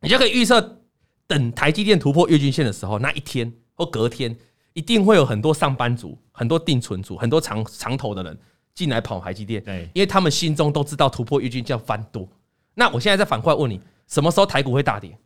[0.00, 0.78] 你就可以预测，
[1.26, 4.36] 等台积电突破月均线的时候，那一天或隔天
[4.72, 8.38] 一定会有很多上班族、很多定存族、很多长长头的人
[8.72, 12.28] 进来跑台积电，对，因为他们心中都知道突破月均线要翻多。
[12.74, 15.18] 那我现在再反过来问你，什么时候台股会大跌？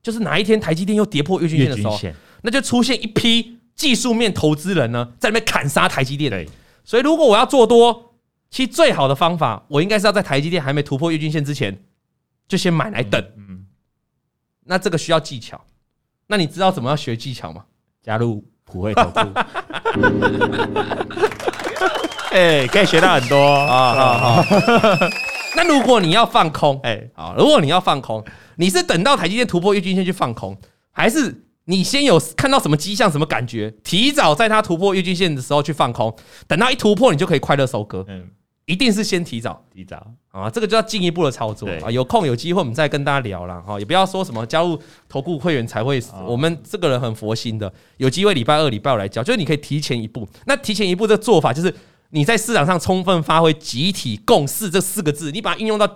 [0.00, 1.98] 就是哪一天台积电又跌破月均线的时候，
[2.42, 6.30] 那就出现一批技术面投资人呢，在那边砍杀台积电。
[6.30, 6.48] 对，
[6.84, 8.04] 所以如果我要做多。
[8.50, 11.78] 其实最好的方法，我应该是要在台积电还没突破月均线之前，
[12.48, 13.22] 就先买来等。
[13.36, 13.66] 嗯，
[14.64, 15.64] 那这个需要技巧。
[16.28, 17.64] 那你知道怎么样学技巧吗？
[18.02, 19.20] 加入普惠投顾。
[22.32, 23.94] 哎，可以学到很多啊！
[23.94, 24.44] 好好。
[25.54, 28.24] 那如果你要放空，哎，好，如果你要放空，
[28.56, 30.56] 你是等到台积电突破月均线去放空，
[30.92, 36.14] 还是你先有看到什么迹象、什么感觉，提早在它突破月均线的时候去放空，
[36.46, 38.04] 等到一突破，你就可以快乐收割。
[38.08, 38.28] 嗯。
[38.66, 41.90] 一定是先提早，提早啊，这个就要进一步的操作啊。
[41.90, 46.12] 有空有机会我们再跟大家聊了哈，也不要说什么加入投顾会员才会死。
[46.26, 50.28] 我们这个人很佛心的，有机会礼拜二、礼拜五来教，就是你可以提前一步。
[50.46, 51.72] 那提前一步的做法就是
[52.10, 55.88] 你在市场上充分发挥集体共识这四个字，你把它应用到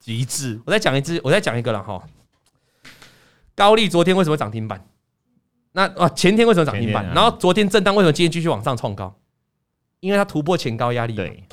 [0.00, 0.58] 极致。
[0.64, 2.02] 我再讲一次，我再讲一个了哈。
[3.54, 4.82] 高丽昨天为什么涨停板？
[5.72, 7.04] 那啊前天为什么涨停板？
[7.14, 9.14] 然后昨天震荡为什么今天继续往上创高？
[10.00, 11.14] 因为它突破前高压力。
[11.14, 11.44] 对。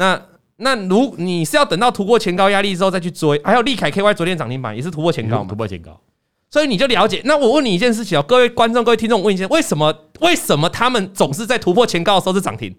[0.00, 0.18] 那
[0.56, 5.50] 那如你是要等到突破前高压力之后再去追，还有利凯 KY 昨天涨停板也是突破前高嘛？
[5.50, 6.00] 突破前高，
[6.48, 7.20] 所以你就了解。
[7.26, 12.74] 那我问你一件事情哦，各位观众、各位听众，问一下，为什么为什么他们总是在突破前高的时候是涨停？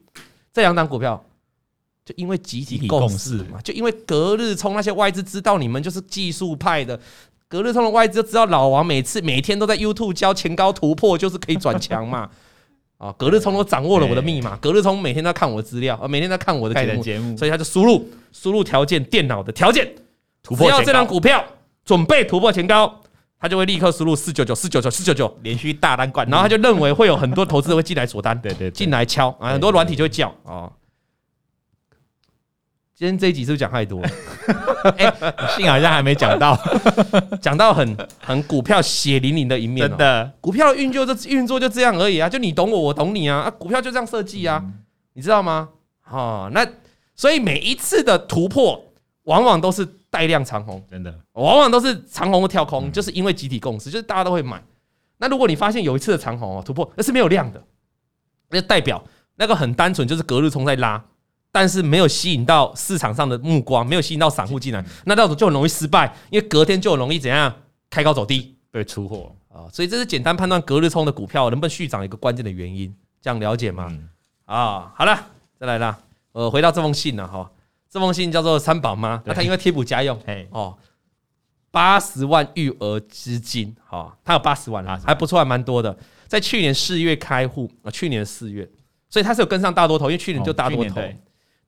[0.52, 1.24] 这两档股票，
[2.04, 7.00] 就因为集体共识嘛，就因为隔日冲那些外资知道你们就是技术派的，
[7.48, 12.28] 隔日冲的外资就知道老王每次每天都在 YouTube 教前高突破就是可以转强嘛。
[13.02, 19.92] 啊，隔日冲都掌握了我的密码，隔日冲每天都在看我的资料，啊，每天在看我的节目，所以他就输入输入条件，电脑的条件，
[20.44, 21.44] 突破，只要这张股票
[21.84, 23.02] 准备突破前高，
[23.40, 30.72] 他就会立刻输入四九九四九九四九九，连续大单灌，然后他就认为会有很多投资者会进来锁单， 对对，进来敲啊，很多软体就会叫哦。
[33.02, 34.10] 今天这一集是不是讲太多了？
[34.96, 35.12] 哎，
[35.58, 36.56] 幸好像还没讲到，
[37.42, 39.90] 讲到很很股票血淋淋的一面。
[39.90, 44.64] 真的，股票的运作就运作就这样而已啊，就你懂我，我懂你啊，啊，股票就这样设计啊，
[45.14, 45.70] 你知道吗？
[46.12, 46.64] 哦，那
[47.16, 48.80] 所以每一次的突破，
[49.24, 54.64] 往往都是带量长红，真的，往往都是长红或跳空，就是因为集体共识，就是大家都会买。
[55.18, 57.64] 那如果你发现有一次的长红哦突破，那是没有量的，
[58.52, 59.04] 那代表
[59.38, 61.04] 那个很单纯，就是隔日冲在拉。
[61.52, 67.54] 但是没有吸引到市场上的目光，没有吸引到散户进来，那那种就很容易失败，因为隔天就很容易怎样
[67.90, 68.56] 开高走低。
[68.72, 69.36] 被出货。
[69.50, 73.92] 啊，所以这是简单判断隔日冲的股票能不能续涨一个关键的原因，这样了解吗？
[74.46, 75.28] 啊，好了，
[75.60, 76.00] 再来啦，
[76.32, 77.52] 呃，回到这封信了哈，
[77.90, 80.18] 这封信叫做三宝妈，那他因为贴补家用，
[80.52, 80.78] 哦，
[81.70, 85.98] 八十万育儿资金，哈，他有八十万啊，还不错，还蛮多的，
[86.30, 88.66] 在去年四月开户啊，去年四月，
[89.10, 91.02] 所以他是有跟上大多头，因为去年就大多头。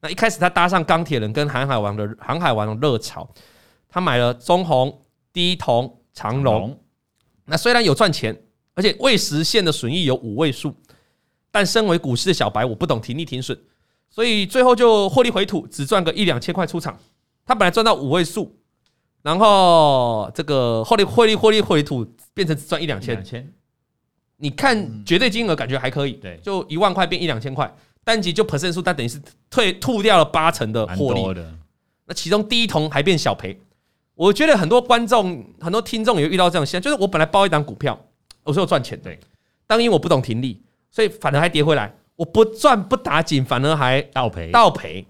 [0.03, 3.25] 那一开始他搭上钢铁人跟航海王的航海王的热潮，
[3.87, 6.77] 他买了中鸿、第一铜、长荣。
[7.45, 8.37] 那虽然有赚钱，
[8.75, 10.75] 而且未实现的损益有五位数，
[11.51, 13.57] 但身为股市的小白，我不懂停利停损，
[14.09, 16.99] 所以最后就获利回吐，只赚个一两千块出场。
[17.45, 18.53] 他本来赚到五位数，
[19.21, 23.23] 然后这个获利获利获利回吐变成只赚一两千。
[24.37, 27.73] 你看绝对金额感觉还可以，对，就一万块变一两千块。
[28.03, 31.21] 单集就 percent 数，但等于是退吐掉了八成的获利。
[32.05, 33.57] 那其中第一桶还变小赔。
[34.15, 37.99] 我觉得很多观众、很多听众也遇到这样现象，就是我本来包一档股票，
[38.43, 39.17] 我说我赚钱，对，
[39.65, 41.95] 当因我不懂停利，所以反而还跌回来。
[42.15, 45.05] 我不赚不打紧，反而还倒赔倒赔。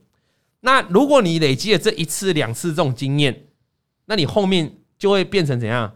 [0.62, 3.44] 那如果你累积了这一次、两次这种经验，
[4.06, 5.92] 那你后面就会变成怎样？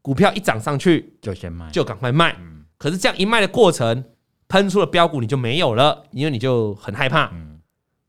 [0.00, 2.34] 股票一涨上去就先卖，就赶快卖。
[2.78, 4.04] 可是这样一卖的过程。
[4.50, 7.30] 喷出了标股，你就没有了，因为你就很害怕。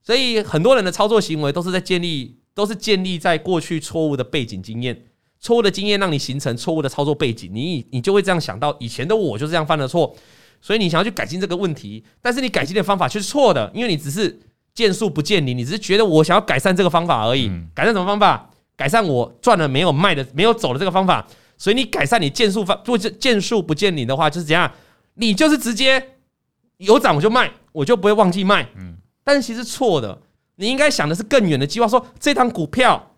[0.01, 5.07] 所以很多人的操作行为都是在建立，都是建立在过去错误的背景经验，
[5.41, 10.15] 错误的经验让你形成错误的操作背景，你你就会这样想到，以前的我就是这样犯的错，
[10.61, 14.39] 所以你想要去改进这个问题，但是你改进的方法却是错的，因为你只是
[14.73, 17.51] 见树不见林，你只是觉得我想要改善这个方法而已。
[17.75, 18.49] 改善什么方法？
[18.77, 21.27] 改善我赚了没有卖的没有走的这个方法。
[21.59, 24.71] 所以你改善你见数方，如果见树不见你的话，就是怎样？
[25.13, 26.15] 你就是直接。
[26.77, 28.65] 有涨我就卖，我就不会忘记卖。
[28.77, 30.17] 嗯，但是其实错的，
[30.55, 31.85] 你应该想的是更远的计划。
[31.85, 33.11] 说这档股票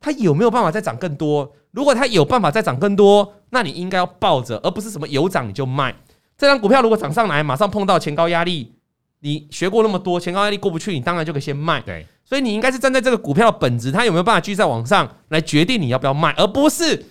[0.00, 1.54] 它有没有办法再涨更多？
[1.70, 5.94] 如果它有办法再涨更多，那你应该要抱着，而不是什么有涨你就卖。
[6.36, 8.72] 这张股票如果涨上来，马上碰到前高压力，
[9.20, 11.80] 你学过那么多，前高压力过不去，你当然就可以先卖。
[11.82, 17.06] 对，所以你应该是站在这个股票的本质，它有没有办法继续再往上来决定你要不要卖，而不是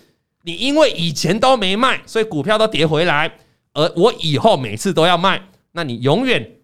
[0.46, 3.34] 你因为以前都没卖，所以股票都跌回来，
[3.72, 5.42] 而我以后每次都要卖。
[5.72, 6.58] 那你永远，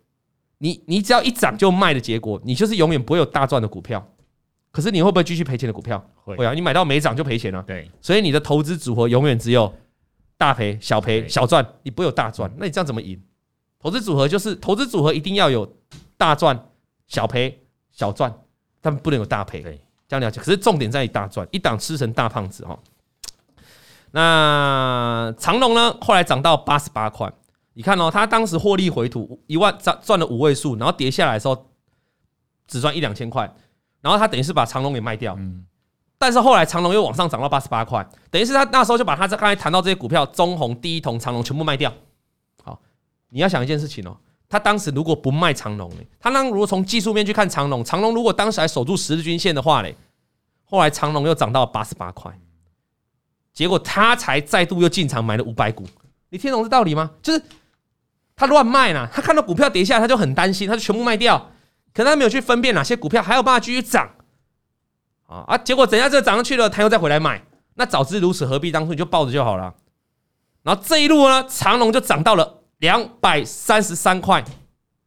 [0.58, 4.06] 你你只要一涨就卖的结果，你就是永远不会有大赚的股票。
[4.70, 6.00] 可是你会不会继续赔钱的股票？
[6.14, 7.60] 会啊，你买到没涨就赔钱了。
[7.66, 9.74] 对，所以你的投资组合永远只有
[10.38, 12.48] 大赔、小赔、小赚，你不会有大赚。
[12.56, 13.20] 那你这样怎么赢？
[13.80, 15.66] 投资组合就是投资组合一定要有
[16.16, 16.68] 大赚、
[17.08, 17.58] 小赔、
[17.90, 18.32] 小赚，
[18.80, 19.60] 但不能有大赔。
[19.62, 20.38] 对，这样了解。
[20.38, 22.78] 可是重点在于大赚，一档吃成大胖子哈。
[24.12, 25.96] 那长隆呢？
[26.00, 27.32] 后来涨到八十八块。
[27.72, 31.66] 你看哦，他当时获利回吐一万赚赚了五位数，然后跌下来的时候
[32.66, 33.50] 只赚一两千块，
[34.00, 35.64] 然后他等于是把长隆给卖掉，嗯
[36.18, 41.90] 但是后来长隆又往上涨到八十八块，等于是他那时候就把他这刚才谈到这些股票中红、第一铜、长隆全部卖掉。
[42.62, 42.78] 好，
[43.30, 44.14] 你要想一件事情哦，
[44.46, 49.88] 他当时如果不卖长隆呢，他当如果从技术面去看长隆，长隆如果当时还守住十日均线的话呢，
[50.64, 52.38] 后来长隆又涨到八十八块，
[53.60, 55.86] 结果他才再度又进场买了五百股，
[56.30, 57.10] 你听懂这道理吗？
[57.20, 57.42] 就是。
[58.34, 61.50] 他乱卖呢，他看到股票跌下来，他就很担心，他就全部卖掉。
[61.92, 64.08] 可他没有去分辨哪些股票还有办法继续涨
[65.26, 65.58] 啊啊！
[65.58, 67.42] 结果等下这个涨上去了，他又再回来买。
[67.74, 69.74] 那早知如此，何必当初你就抱着就好了。
[70.62, 74.42] 然后这一路呢，长荣就涨到了两百三十三块，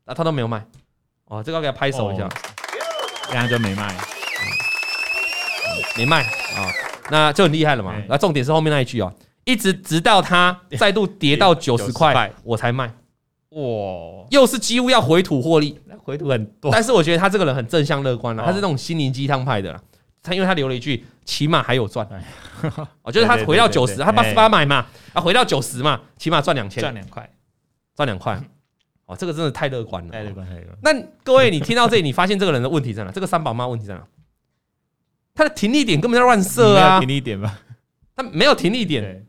[0.05, 0.63] 那他都没有卖。
[1.25, 2.29] 哦，这个要给他拍手一下，
[3.29, 3.97] 这样就没卖，
[5.97, 6.69] 没卖啊，
[7.09, 7.95] 那就很厉害了嘛。
[8.07, 9.13] 那重点是后面那一句哦，
[9.45, 12.87] 一直直到它再度跌到九十块，我才卖。
[13.49, 16.71] 哇，又是几乎要回吐获利，回吐很多。
[16.71, 19.79] 但是我觉得他这个人很正向乐观了，他是那种心灵鸡汤派的。
[20.23, 22.07] 他因为他留了一句，起码还有赚。
[23.01, 27.29] 我觉得他回到九十，他八十八买嘛，啊，回到九十嘛，起码赚两千，赚两块，
[27.95, 28.41] 赚两块。
[29.05, 30.77] 哦，这个真的太乐观了，太乐观，太乐观。
[30.81, 33.11] 那各位，你听到这里，你发现这个人的问题在哪？
[33.11, 34.01] 这个三宝妈问题在哪？
[35.35, 37.59] 它的停力点根本在乱设啊，停力点吧？
[38.15, 39.25] 它没有停力点，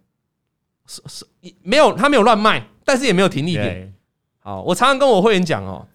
[0.86, 1.26] 是是
[1.62, 3.94] 没有，它没有乱卖，但是也没有停力点。
[4.40, 5.86] 好，我常常跟我会员讲哦，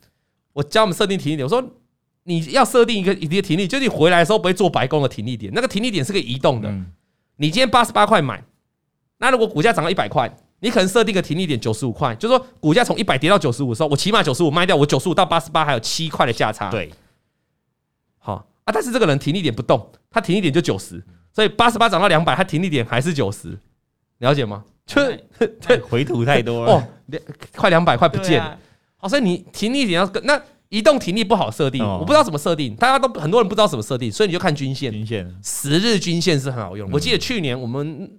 [0.53, 1.63] 我教我们设定停利点，我说
[2.23, 6.69] 你要设定一个一个停力，就是你回来的时候不会做白工的停力点，那个停力点是个移动的。
[7.35, 8.43] 你今天八十八块买，
[9.19, 16.69] 那如果股价涨到一百块，你可能设定个停利点九十五块，就是说股价从一百跌到九十五的时候，我起码九十五卖掉，我九十五到八十八还有七块的价差。
[16.69, 16.91] 对，
[18.17, 23.57] 好啊，但是这个人停利点不动，他停一点就九十，所以八十八涨到两百，它停一点还是九十，
[24.19, 24.63] 了解吗？
[24.85, 26.83] 就是回吐太多了哦，
[27.55, 28.57] 快两百块不见了。
[28.97, 36.89] 好，所以你停一点要跟那移动停力不好设定，我不知道怎么设定，大家都很多人不知道怎么设定，所以你就看均线，均线十日均线是很好用。
[36.91, 38.11] 我记得去年我们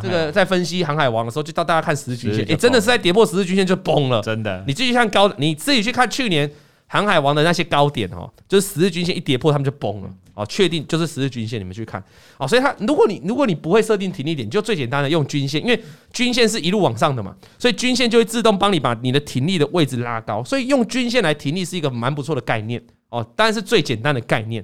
[0.00, 4.64] 这个在分析航海王的时候，就叫大家看十日均线，哎，真的是在跌破十日均线就崩了，真的。
[4.66, 6.48] 你自己看高，你自己去看去年
[6.92, 10.10] 航海王的那些高点哦，就是十日均线一跌破，他们就崩了。
[10.34, 12.02] 哦，确定就是十日均线，你们去看
[12.36, 12.46] 哦。
[12.46, 20.44] 所以它，如果你如果你不会设定停利点，就最简单的用均线，因为均线是一路往上的嘛，所以均线就会自动帮你把你的停利的位置拉高。
[20.44, 24.62] 所以用均线来停利是一个蛮不错的概念哦，当然是最简单的概念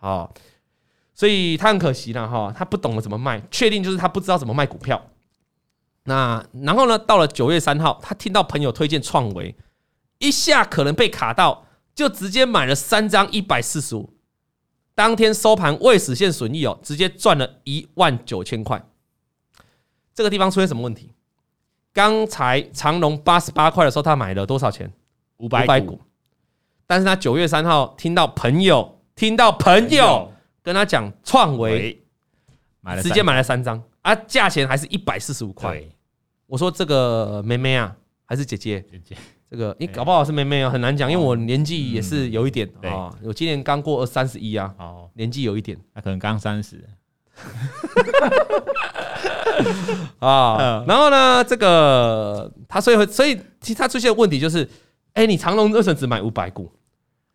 [0.00, 0.28] 哦。
[1.14, 5.00] 所以他很可惜了哈，他不懂得怎么卖，确定就是他不知道怎么卖股票。
[6.04, 9.54] 那然后呢，到了九月三号，他听到朋友推荐创维，
[10.18, 11.64] 一下可能被卡到，
[11.98, 14.08] 就直接买了三张一百四十五。
[14.94, 18.80] 当天收盘未实现损益哦，直接赚了一万九千块。
[20.14, 21.12] 这个地方出现什么问题？
[21.92, 24.88] 刚才长隆八十八块的时候，他买了多少钱？
[25.38, 26.00] 五百股。
[26.86, 30.32] 但是他九月三号听到朋友听到朋友
[30.62, 32.00] 跟他讲创维，
[33.02, 35.82] 直接买了三张啊，价钱还是一百四十五块。
[36.46, 38.80] 我说这个妹妹啊，还是姐姐？
[38.82, 39.16] 姐姐。
[39.50, 44.74] 这个你搞不好是妹妹哦，很难讲，因为我年纪也是有一点啊，我今年刚过二三十一啊，
[45.14, 46.84] 年纪有一点，那可能刚三十
[50.18, 50.84] 啊。
[50.86, 54.68] 然后呢，这个他所以会所以其实他出现的问题就是，
[55.14, 56.70] 哎，你长隆为什么只买五百股？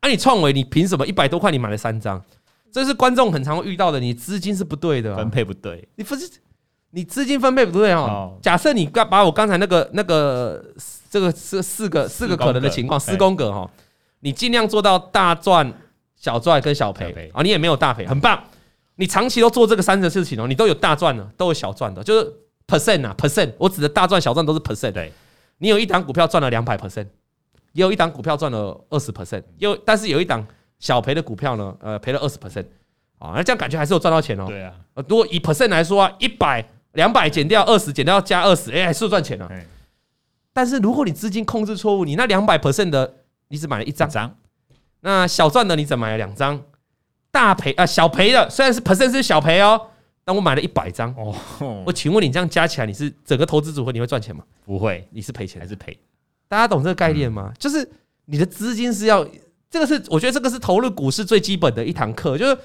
[0.01, 2.23] 啊，你创维你凭什么一百多块你买了三张？
[2.71, 6.29] 这是观众很常会遇到的，你资金是不对的，分配不对，你不是
[6.91, 8.37] 你资金分配不对哦。
[8.39, 10.63] 假设你刚把我刚才那个那个。
[11.13, 13.69] 这个是四个四个可能的情况，四宫格哈，
[14.21, 15.71] 你尽量做到大赚、
[16.15, 18.43] 小赚跟小赔啊，你也没有大赔，很棒。
[18.95, 22.33] 你长期都做这个三个事情哦，你都有大赚的，都有小赚的，就是
[22.65, 23.51] percent 啊 percent。
[23.59, 24.93] 我指的大赚小赚都是 percent。
[24.93, 25.13] 对，
[25.59, 27.05] 你有一档股票赚了两百 percent，
[27.73, 30.43] 也有一档股票赚了二十 percent，又但是有一档
[30.79, 32.65] 小赔的股票呢，呃，赔了二十 percent
[33.19, 34.45] 啊，那这样感觉还是有赚到钱哦。
[34.47, 34.73] 对啊，
[35.07, 39.47] 如果以 percent 来说啊，一百两百减掉二十，减掉加二十，哎，还是赚钱了。
[40.53, 43.11] 但是如果你资金控制错误，你那两百 percent 的
[43.47, 44.37] 你只买了一张，
[45.01, 46.61] 那小赚的你只买了两张，
[47.31, 49.81] 大赔啊小赔的虽然是 percent 是小赔哦，
[50.23, 51.35] 但我买了一百张哦。
[51.85, 54.43] 我请问你这样加起来，你是整个投资组合你会赚钱吗？
[54.63, 55.97] 不会，你是赔钱还是赔？
[56.47, 57.51] 大家懂这个概念吗？
[57.57, 57.89] 就是
[58.25, 59.27] 你的资金是要
[59.71, 62.55] 这个是我觉得这个是投入股市最基本的一堂课，就是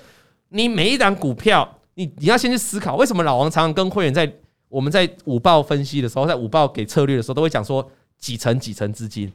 [0.51, 4.31] 你每一档股票，你你要先去思考为什么老王常常跟会员在。
[4.69, 9.33] 我们在五报分析的时候，在五报给策略的时候，都会讲说几层几层资金，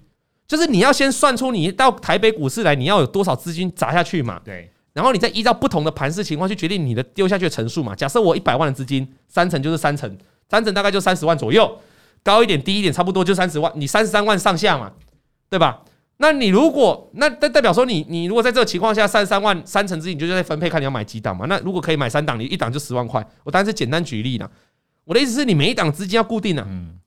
[0.47, 4.39] 就是你要先算出你到台北股市来，你要有多少资金砸下去嘛。
[4.43, 4.69] 对。
[4.93, 7.95] 然后你再依照不同的盘势情况去决定你的丢下去的层数嘛。
[7.95, 10.15] 假设我一百万的资金，三层就是三层，
[10.47, 11.79] 三层大概就三十万左右，
[12.21, 14.91] 高一点低一点差不多就三十万，你三十三万上下嘛，
[15.49, 15.81] 对吧？
[16.17, 21.47] 那你如果那代代表说你你如果在这个情况下三十三万三层资金，你就在分配看你要买几档嘛。
[21.49, 23.25] 那如果可以买三档，你一档就十万块。
[23.43, 24.49] 我当然是简单举例了。
[25.05, 26.97] 我的意思是你每一档资金要固定的，嗯，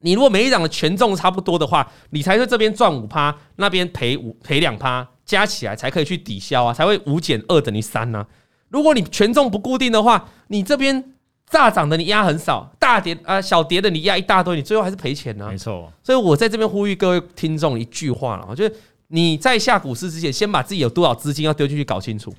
[0.00, 8.26] 你如果每一档的权重差不多的话，你才会这边赚五趴，那边赔五赔两趴，加起来才可以去抵消啊，才会五减二等于三呢。
[8.68, 11.12] 如果你权重不固定的话，你这边
[11.50, 15.48] 大涨的你压很少，大跌啊小跌的你压一大堆，你最后还是赔钱呢。
[15.48, 18.74] 没错，所以我在这边呼吁各位听众一句话了，我觉得
[19.08, 22.32] 你在下股市之前，先把自己有多少资金要丢进去搞清楚，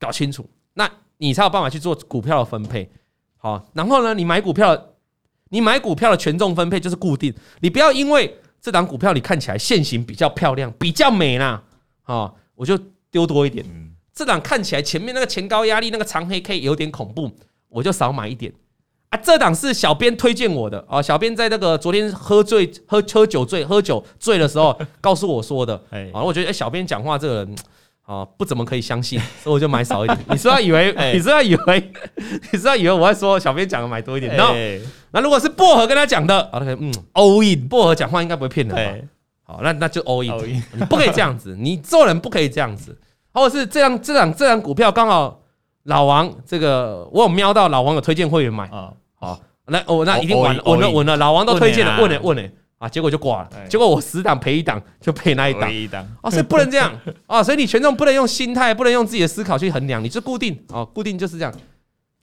[0.00, 0.44] 搞清楚，
[0.74, 2.90] 那你才有办法去做股票的分配。
[3.42, 4.78] 好，然后呢，你买股票，
[5.48, 11.62] 你买股票的权重分配就是固定，你不要因为这档股票你看起来线型比较漂亮，比较美啦，
[12.02, 12.78] 啊，我就
[13.10, 13.64] 丢多一点。
[14.12, 17.30] 这档看起来前面那个前高压力那个长黑 K 有点恐怖，
[17.70, 18.52] 我就少买一点。
[19.08, 25.74] 啊，这档是小编推荐我的啊，小编在那个昨天喝醉喝喝酒醉喝酒醉的时候 告诉我说的，
[26.12, 27.56] 啊，我觉得哎，小编讲话这个人。
[28.10, 30.18] 啊，不怎么可以相信， 所以我就买少一点。
[30.28, 30.92] 你是不是以为？
[31.12, 31.92] 你是不是以为？
[32.52, 34.52] 你是不是以为我在说小编讲的买多一点然后。
[35.12, 37.68] 那如果是薄荷跟他讲的，好，他可以嗯，all in。
[37.68, 39.06] 薄荷讲话应该不会骗人吧？
[39.44, 40.62] 好，那那就 all in。
[40.72, 42.98] 你不可以这样子，你做人不可以这样子。
[43.32, 45.40] 或者是这样，这档这档股票刚好
[45.84, 52.42] 老王这个我有瞄到老王有推荐会员买啊，好，那我那一定稳稳了，稳了，老王都推荐了问了，问了
[52.80, 55.70] 啊，结果就挂了哎，结果我死档赔一档，就赔那一档。
[55.70, 56.90] 一档，啊，所以不能这样
[57.26, 61.54] 啊，所以你权重不能用心态，不能用自己的思考去衡量，你就固定哦，固定就是这样，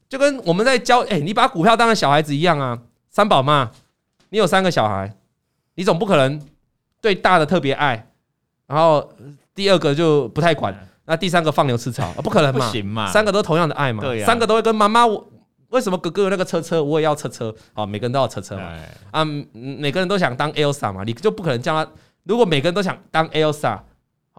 [0.10, 2.80] 就跟我们在教，哎、欸，你把股票当成小孩子一样啊。
[3.12, 3.70] 三宝妈，
[4.30, 5.16] 你有三个小孩，
[5.76, 6.42] 你总不可能
[7.02, 8.10] 对大的特别爱，
[8.66, 9.14] 然后
[9.54, 12.66] 第二个就不太管，那第三个放牛吃草，不可能嘛？
[12.66, 13.12] 不行嘛？
[13.12, 14.04] 三个都同样的爱嘛？
[14.04, 15.28] 对呀、啊，三个都会跟妈妈，我
[15.70, 17.54] 为什么哥哥有那个车车，我也要车车？
[17.74, 18.78] 好，每个人都要车车嘛？
[19.12, 21.04] 啊，每个人都想当 Elsa 嘛？
[21.04, 21.92] 你就不可能叫他，
[22.24, 23.80] 如果每个人都想当 Elsa，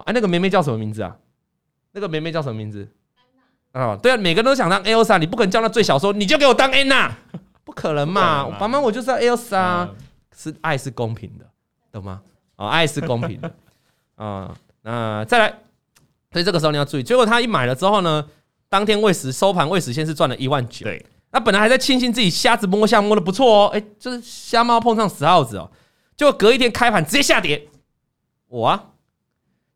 [0.05, 1.17] 哎，那个妹妹叫什么名字啊？
[1.93, 2.89] 那个妹妹叫什么名字？
[3.73, 7.11] 啊，对啊，每个人都想当 Elsa，你不可能叫她最小说，你就给我当 Anna。
[7.65, 8.49] 不可能嘛！
[8.59, 9.91] 妈妈，我就是要 Elsa，
[10.35, 11.45] 是爱是公平的，
[11.93, 12.23] 懂吗？
[12.57, 13.55] 啊，爱是公平的
[14.15, 14.57] 啊。
[14.81, 15.49] 那再来，
[16.33, 17.03] 所以这个时候你要注意。
[17.03, 18.27] 结果他一买了之后呢，
[18.71, 20.85] 当天未时收盘未时先是赚了一万九。
[20.85, 25.71] 对，那本来还在庆幸自己瞎子摸象摸的不错哦，哎，就是瞎猫碰上死耗子哦。
[26.17, 27.69] 结果隔一天开盘直接下跌，
[28.49, 28.87] 我啊，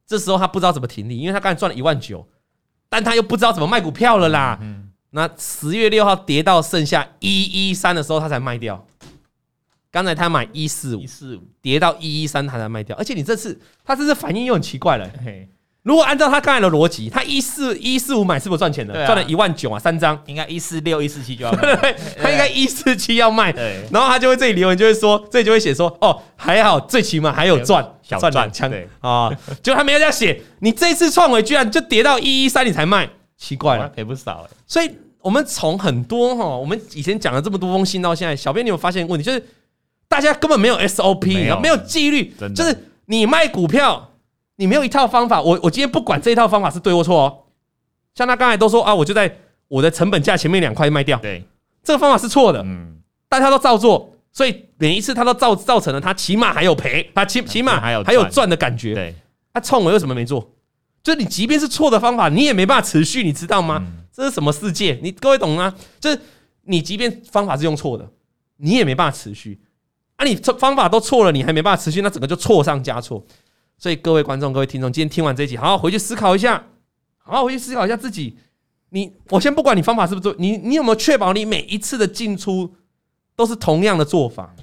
[0.07, 2.27] 这时候他不知道怎么停利，因为他刚才赚了一万九，
[2.89, 4.59] 但他又不知道怎么卖股票了啦。
[5.11, 8.87] 那十月六号跌到剩下一一三的时候，他才卖掉。
[9.91, 12.97] 刚才他买一四五，一四五跌到一一三，他才卖掉。
[12.97, 15.07] 而且你这次，他这次反应又很奇怪了。
[15.83, 19.05] 如果按照他刚才的逻辑，他一四一四五买是不是赚钱的？
[19.07, 21.77] 赚了一万九啊，三张应该一四六一四七就要 卖。
[21.77, 23.53] 对，他应该一四七要卖。
[23.53, 28.71] 对，然后他就会这里留言，就会说，这里就会写说，哦，还好，最起码还有赚，小赚两枪。
[28.71, 29.31] 对啊，
[29.63, 34.49] 结果他没有这样写，你这次创维居然就跌到一一三，你才卖，奇怪了，赔不少。
[34.67, 34.91] 所以。
[35.23, 39.41] 我们从很多哈，我们以前讲了这么多封信到现在，小编你有发现问题，就是
[40.09, 42.77] 大家根本没有 SOP，没有，没有纪律，就是
[43.07, 44.12] 你卖股票，
[44.63, 45.43] 你没有一套方法。
[45.43, 47.39] 我我今天不管这一套方法是对或错哦，
[48.15, 49.37] 像他刚才都说啊，我就在
[49.67, 51.45] 我的成本价前面两块卖掉，对，
[51.83, 59.17] 这个方法是错的，嗯，大家都照做，所以每一次他都造造成了他起码还有赔，他起起码还有还有赚的感觉，对，
[59.53, 60.49] 他冲我为什么没做？
[61.03, 63.85] 就是你即便是错的方法，你也没办法持续，你知道吗？
[64.13, 64.97] 这是什么世界？
[65.03, 65.75] 你各位懂吗？
[65.99, 66.21] 就是
[66.63, 68.09] 你即便方法是用错的，
[68.59, 69.61] 你也没办法持续。
[70.15, 73.25] 啊，你方法都错了，你还没办法持续，那整个就错上加错。
[73.83, 76.65] 所以各位观众、各位听众，今天听完这一集，好好回去思考一下，
[77.19, 78.39] 好好回去思考一下自己。
[78.91, 82.73] 你我先不管你方法是不是对，你你有没有确保你每一次的进出
[83.35, 84.55] 都是同样的做法？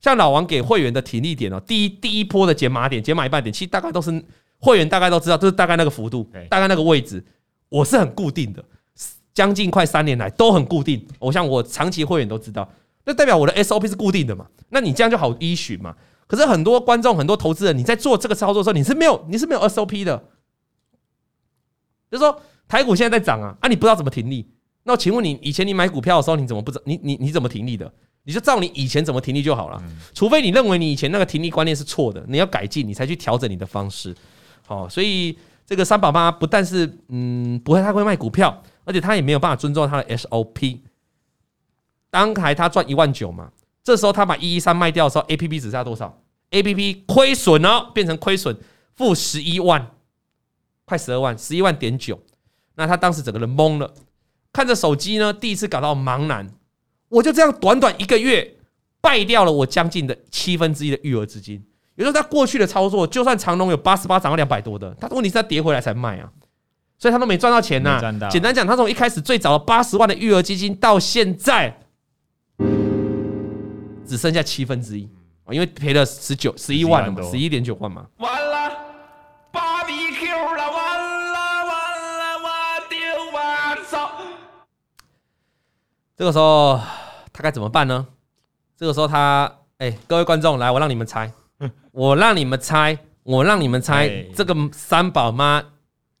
[0.00, 4.24] 像老王给会员的停利点哦，第一第一波的减码点，减码一半点，其实大概都是。
[4.60, 7.22] 会员大概都知道，就是大概那个幅度，大概那个位置，
[7.68, 8.64] 我是很固定的，
[9.34, 11.06] 将近快三年来都很固定。
[11.18, 12.66] 我像我长期会员都知道，
[13.04, 14.46] 那代表我的 SOP 是固定的嘛？
[14.70, 15.94] 那你这样就好依循嘛。
[16.26, 20.16] 可是很多观众、很多投资人，你在做这个操作的时候，你是没有，你是没有 SOP 的。
[22.10, 24.48] 就是说台股现在在涨啊，啊，你不知道怎么停利。
[24.84, 26.84] 那请问你以前你买股票的时候，你怎么不知道？
[26.86, 27.90] 你你你怎么停利的？
[28.22, 29.82] 你就照你以前怎么停利就好了。
[30.14, 34.14] 除非你认为你以前那个停利观念是错的，你要改进，你才去调整你的方式。
[34.66, 40.78] 好，所以这个三宝妈不但是嗯不会太会卖股票，而且他也没有办法尊重他的 SOP。
[42.10, 43.50] 当台他赚一万九嘛，
[43.84, 46.20] 这时候他把一一三卖掉的时候，APP 只剩下多少
[46.50, 48.56] ？APP 亏损哦，变成亏损，
[48.96, 49.90] 负十一万，
[50.86, 52.18] 快十二万，十一万点九。
[52.76, 53.92] 那他当时整个人懵了，
[54.52, 56.50] 看着手机呢，第一次感到茫然。
[57.10, 58.56] 我就这样短短一个月
[59.00, 61.64] 败掉了我将近的七分之一的余额资金。
[61.94, 66.32] 也就是他过去的操作，就算长隆有八十八涨到两百多的，他问题是他跌回来才卖啊，
[66.98, 68.00] 所以他都没赚到钱呐。
[68.30, 71.83] 简单讲，他从一开始最早的八十万的余额基金，到现在
[74.06, 75.08] 只剩下七分之一
[75.44, 78.06] 啊，因为赔了十九十一万了嘛，十一点九万嘛。
[78.18, 78.70] 完了
[79.50, 81.68] 芭比 Q 了，完了完
[82.18, 82.48] 了，我
[82.88, 82.98] 丢
[83.32, 84.10] 我操。
[86.16, 86.80] 这个时候
[87.32, 88.06] 他该怎么办呢？
[88.76, 91.30] 这个时候他，哎，各位观众来， 我让你们猜。
[91.92, 95.62] 我让你们猜，我让你们猜，这个三宝妈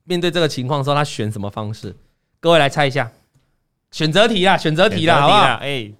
[0.04, 1.96] 面对这个情况的时候，她选什么方式？
[2.38, 3.10] 各位来猜一下，
[3.90, 5.42] 选择题啦，选择题啦，好不好？
[5.56, 5.92] 哎，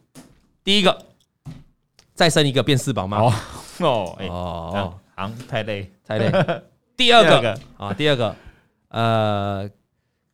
[0.63, 0.97] 第一个，
[2.15, 3.19] 再生一个变四宝妈。
[3.21, 3.33] 哦
[3.81, 6.31] 哦哦，好，太累太累。
[6.97, 8.35] 第二个啊，第二个，
[8.89, 9.69] 呃，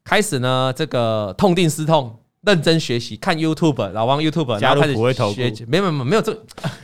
[0.05, 2.17] 开始呢，这个痛定思痛。
[2.43, 6.35] 认真学习，看 YouTube，老王 YouTube，加入不会投顾，没有没有没有这，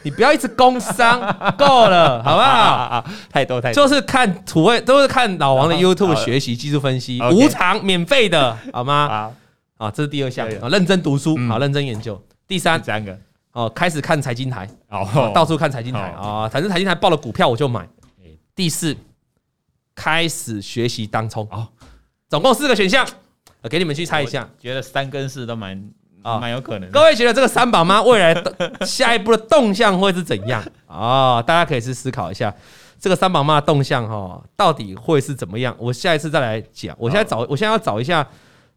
[0.03, 1.19] 你不要一直工商，
[1.57, 3.03] 够了， 好不好？
[3.33, 9.33] 太多太多，就是看土味，都是看老王的 YouTube 学习技术分析，无偿免费的，好吗？
[9.79, 12.23] 好，这是第二项，认真读书，好，认真研究。
[12.47, 13.19] 第三，三个，
[13.57, 17.89] 哦，开始看财经台，哦，到处看财经台啊，反正财经台报了股票我就买。
[18.55, 18.95] 第四，
[19.95, 21.67] 开始学习当冲，哦，
[22.29, 23.07] 总共四个选项。
[23.71, 25.91] 给你们去猜一下，觉得三跟四都蛮
[26.23, 26.91] 啊蛮有可能。
[26.91, 31.43] 各位觉得这个三宝妈未来的 下一步的动向会是怎样啊？
[31.43, 32.55] 大家可以去思考一下，
[33.01, 35.75] 这个三宝妈的动向哈，到底会是怎么样？
[35.79, 36.95] 我下一次再来讲。
[36.99, 38.25] 我现在找，我现在要找一下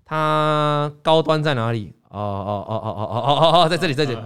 [0.06, 1.94] 它高端在哪里？
[2.10, 4.20] 哦哦哦哦哦哦哦哦，在这里，在这里。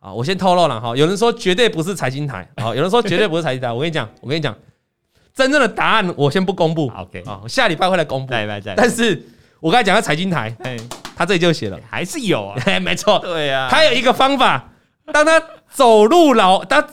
[0.00, 3.72] 啊，我先透露了哈，有人说绝对不是财经台，啊，有人说绝对不是财经台。
[3.72, 4.54] 我跟你讲，我跟你讲。
[5.34, 8.32] 真正的答案我先不公布，OK 啊，下礼拜会来公布。
[8.32, 8.76] 再来再来。
[8.76, 9.24] 但是
[9.60, 10.52] 我刚才讲到财经台，
[11.14, 14.68] 他这里就写了，还是有啊，没错， 对啊，他有一个方法，
[15.12, 15.40] 当他
[15.70, 16.84] 走入老，他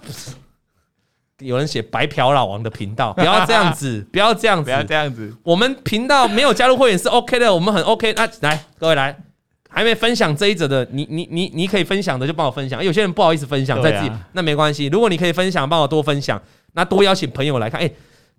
[1.39, 5.35] 有人写白嫖老王的频道，不要这样子，不要这样子， 不要这样子。
[5.41, 8.13] 我们频道没有加入会员是 OK 的，我们很 OK。
[8.13, 9.17] 那来，各位来，
[9.75, 14.87] 还没分享这一则的，你你你你可以分享的就帮我分享，有些人不好意思分享在自己，那没关系。
[14.87, 16.41] 如果你可以分享，帮我多分享，
[16.73, 17.91] 那多邀请朋友来看，哎。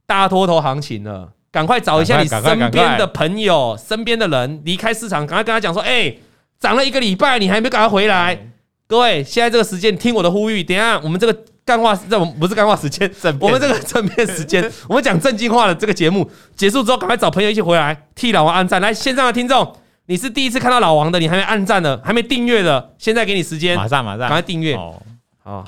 [0.09, 6.21] 大多头行情了，赶快找一下你身边的朋友、身边的人离开市场，赶快跟他讲说：“哎、欸，
[6.61, 8.33] 涨了一个礼拜，你还没赶快回来。
[8.37, 8.53] 嗯”
[8.87, 13.11] 各位，现在这个时间听我的呼吁，等一下我们这个干话，这不是干话时间，
[13.41, 18.81] 我们这个正面时间， 我们讲正经话的这个节目结束之后，赶快找朋友一起回来替老王按赞。
[18.81, 19.77] 来，线上的听众，
[20.07, 25.03] 你是第一次看到老王的，你还没按赞的，还没订阅的，现在给你时间，马上马上，赶快订阅哦！
[25.43, 25.65] 好，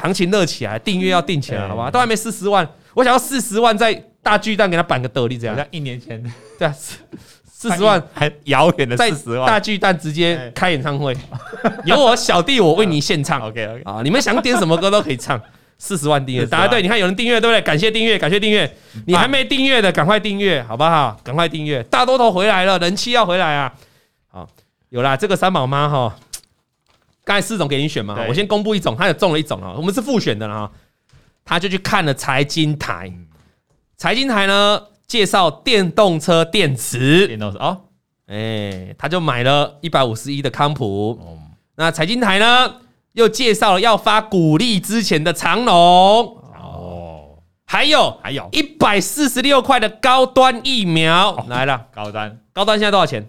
[0.00, 1.90] 行情热起来，订阅要订起来，好吧？
[1.90, 2.68] 都还没四十万。
[2.94, 5.54] 我想要四十万在大巨蛋给他板个得力，这样。
[5.54, 6.20] 像 一年前，
[6.58, 6.96] 对啊，四
[7.44, 11.16] 四十万还遥远的四十万，大巨蛋直接开演唱会，
[11.84, 13.40] 有我小弟我为你献唱。
[13.46, 15.40] OK OK 啊，你们想点什么歌都可以唱。
[15.78, 16.82] 四十万订阅，答对。
[16.82, 17.62] 你看有人订阅对不对？
[17.62, 18.76] 感谢订阅，感谢订阅。
[19.06, 21.18] 你还没订阅的，赶快订阅，好不好？
[21.22, 21.82] 赶快订阅。
[21.84, 23.72] 大多头回来了，人气要回来啊！
[24.26, 24.48] 好，
[24.90, 26.16] 有啦，这个三宝妈哈，
[27.24, 30.70] 刚才四种给你选嘛，我先公布一种，他有中了一种啊，我们是复选的哈。
[31.44, 33.10] 他就去看了财经台，
[33.96, 37.80] 财经台呢介绍电动车电池，电动车哦，
[38.26, 41.38] 哎，他就买了一百五十一的康普。
[41.76, 42.74] 那财经台呢
[43.18, 48.48] 又介绍了要发股利之前的长荣哦，还有还有。
[48.52, 51.44] 一百四十六块的高端疫苗。
[51.48, 52.40] 来了，高端。
[52.52, 53.28] 高端现在多少钱？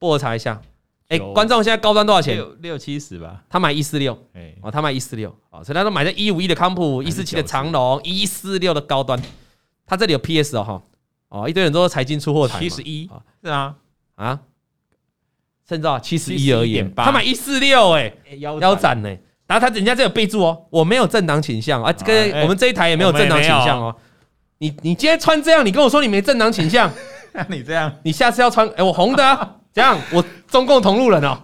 [0.00, 0.60] 帮我查一下。
[1.10, 2.34] 哎，观众现在高端多少钱？
[2.34, 3.44] 六六七十吧。
[3.48, 9.20] 他买一四六，哎，哦，他买一四六，哦，所以他都买在一五一的康普，一四七的长荣，一四六的高端。
[9.86, 10.82] 他这里有 PS 哦，哈，
[11.28, 13.08] 哦，一堆人都是财经出货台，七十一，
[13.44, 13.76] 是啊，
[14.16, 14.40] 啊，
[15.70, 16.84] 甚至啊七十一而已。
[16.96, 19.08] 他买一四六，哎，腰腰斩呢。
[19.46, 23.94] 然后他人家这有备注哦，我没有政党倾向啊，这个我们这一台也没有政党倾向哦。
[24.58, 26.90] 你你今天穿这样，你跟我说你没政党倾向，
[27.32, 29.48] 那 你这样，你下次要穿，哎，我红的啊。
[29.72, 31.38] 这样，我中共同路人哦。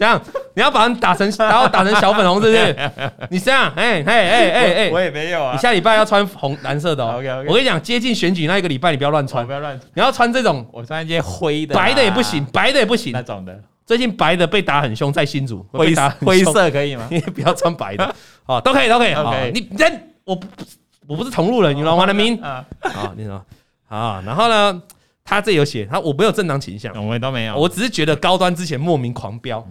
[0.00, 0.18] 这样，
[0.54, 2.90] 你要把人打成， 然后打成小粉红，是不是？
[3.28, 5.52] 你这样，哎哎哎哎哎，我也没有啊。
[5.52, 7.16] 你下礼拜要穿红蓝色的哦。
[7.18, 7.48] OK OK。
[7.50, 9.78] 我跟你讲，接近选举那一个礼拜，你不要乱穿，不要乱。
[9.92, 13.12] 你要穿这种，我穿一件灰的，白的也不行，白的也不行。
[13.12, 15.62] 那种的，最近白的被打很凶，在新竹。
[15.70, 17.06] 灰色灰色可以吗？
[17.12, 18.14] 你不要穿白的，
[18.46, 19.12] 哦，都可以，都可以。
[19.12, 19.52] OK。
[19.54, 20.40] 你人，我
[21.06, 22.06] 我不是同路人，你知道吗？
[22.06, 23.44] 的名啊，好，你说
[23.86, 24.82] 好，然后呢？
[25.22, 29.64] 他这有写，他我没有正当倾向，我们都没有，我只是觉得高端之前莫名狂飙，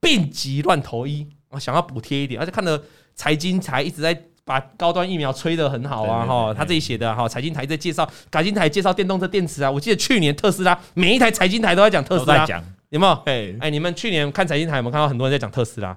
[0.00, 2.80] 病急乱投医，我想要补贴一点，而且看了
[3.14, 12.46] 财经台一直在把高端疫苗吹得很好啊，哈，他自己写的哈，财经台在介绍，财经台介绍电动车电池啊，我记得去年特斯拉每一台财经台都在讲特斯拉，
[12.90, 13.12] 有没有？
[13.60, 15.96] 哎，你们去年看财经台有没有看到很多人在讲特斯拉，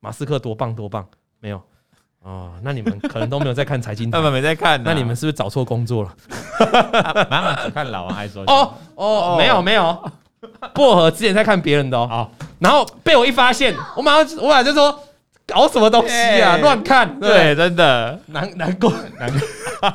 [0.00, 1.06] 马斯克多棒多棒？
[1.40, 1.60] 没有。
[2.22, 6.14] 哦，那你们可能都没有在看财经， 他们没在看，那你们是不是找错工作了？
[7.30, 10.12] 妈妈只看老王还说哦哦，没有没有，
[10.74, 12.28] 薄荷之前在看别人的哦，
[12.58, 14.98] 然后被我一发现， 我马上我马上就说
[15.46, 18.18] 搞什么东西啊，乱看，对，真的。
[18.26, 18.92] 难难过。
[19.18, 19.40] 难过，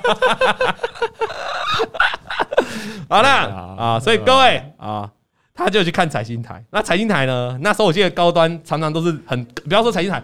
[3.10, 3.30] 好了
[3.78, 5.10] 啊，所以各位啊，
[5.54, 10.22] 他就去看财经台，那财经台呢，那时候我记得高端常常都是很，不要说财经台。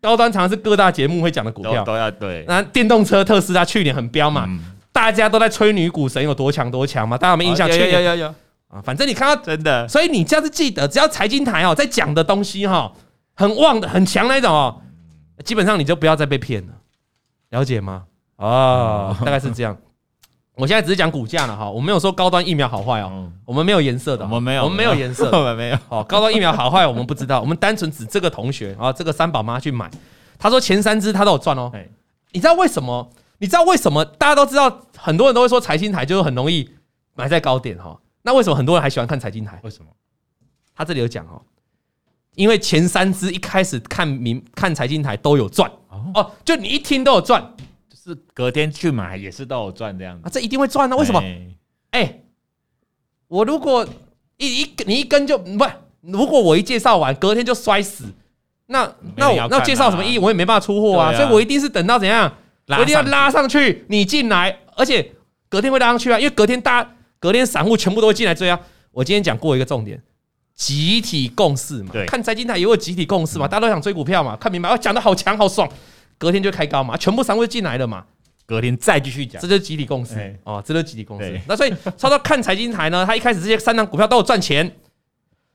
[0.00, 2.44] 高端常常是各大节目会讲的股票，都要对。
[2.48, 4.48] 那电动车特斯拉去年很飙嘛，
[4.90, 7.68] 大家都在吹女股神有多强多强嘛，大家有没有印象？
[7.68, 8.34] 有有有有
[8.72, 12.90] 啊，反正你看到真的，所以你这样子记得，只要财经台哦在讲的东西哈
[13.34, 14.80] 很旺的很强那种哦，
[15.44, 16.72] 基本上你就不要再被骗了，
[17.50, 18.04] 了解吗？
[18.36, 19.76] 哦，大概是这样。
[20.54, 25.78] 我现在只是讲股价了哈，我没有说高端疫苗好坏哦，我们没有颜色的，我们没有，我们没有颜色， 我们没有。
[25.88, 29.90] 哦，高端疫苗好坏我们不知道，我们单纯指这个同学啊，这个三宝妈去买，
[30.38, 31.70] 他说前三支他都有赚哦。
[32.32, 33.10] 你知道为什么？
[33.38, 34.04] 你知道为什么？
[34.04, 36.70] 大家都知道，很多人都会说财经台就是很容易
[37.14, 37.98] 买在高点哈。
[38.22, 39.60] 那为什么很多人还喜欢看财经台？
[39.62, 39.90] 为什么？
[40.74, 41.42] 他这里有讲哦，
[42.34, 45.70] 因为前三支一开始看明看财经台都有赚
[46.14, 47.54] 哦，就你一听都有赚。
[48.04, 50.96] 是隔天去买也是都有赚这样子啊，这一定会赚的。
[50.96, 51.20] 为什么？
[51.90, 52.24] 哎、欸，
[53.28, 53.86] 我如果
[54.38, 55.64] 一一你一根就不，
[56.00, 58.06] 如果我一介绍完，隔天就摔死，
[58.66, 60.18] 那那我那介绍什么意义？
[60.18, 62.34] 我也没办法出货啊，所以我一定是等到怎样，
[62.66, 65.12] 我一定要拉上去，你进来，而且
[65.48, 68.60] 隔天会拉上去啊，因为隔天大家隔天散户全部都会进来追啊。
[68.90, 70.02] 我今天讲过一个重点，
[70.56, 75.70] 集体共识嘛，看财经台也有集体共识嘛，大家都想追股票嘛，看明白，我讲的好强好爽，
[76.18, 78.04] 隔天就开高嘛，全部散户进来了嘛。
[78.44, 81.40] 隔天再继续讲，这就是集体共识、欸、哦，这就是集体共识。
[81.46, 84.66] 那所以操作看财经台呢，他一开始这些三档股票都有赚钱，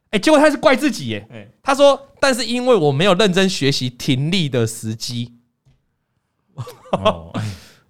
[0.06, 1.28] 哎、欸，结果他是怪自己耶。
[1.32, 5.34] 欸、他说，但是因为我没有认真学习停利的时机。
[6.94, 7.32] 哦，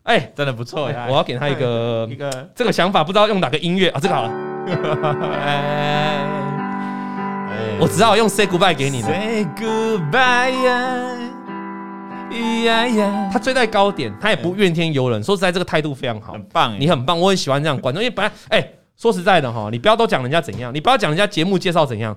[0.07, 1.05] 哎、欸，真的不错呀！
[1.09, 3.99] 我要给他一个一个这个想法，不知道用哪个音乐啊？
[4.01, 4.29] 这个好了。
[4.69, 6.23] 欸
[7.49, 9.07] 欸、我只好用 Say Goodbye 给你了。
[9.09, 10.63] Say Goodbye
[12.63, 15.21] 呀呀，他追在高点，他也不怨天尤人。
[15.21, 16.79] 说实在，这个态度非常好，很棒。
[16.79, 18.01] 你很棒，我很喜欢这样观众。
[18.01, 22.15] 因为本来，哎，说实在的哈，你不要都讲人家怎样，你不要讲人家节目介绍怎样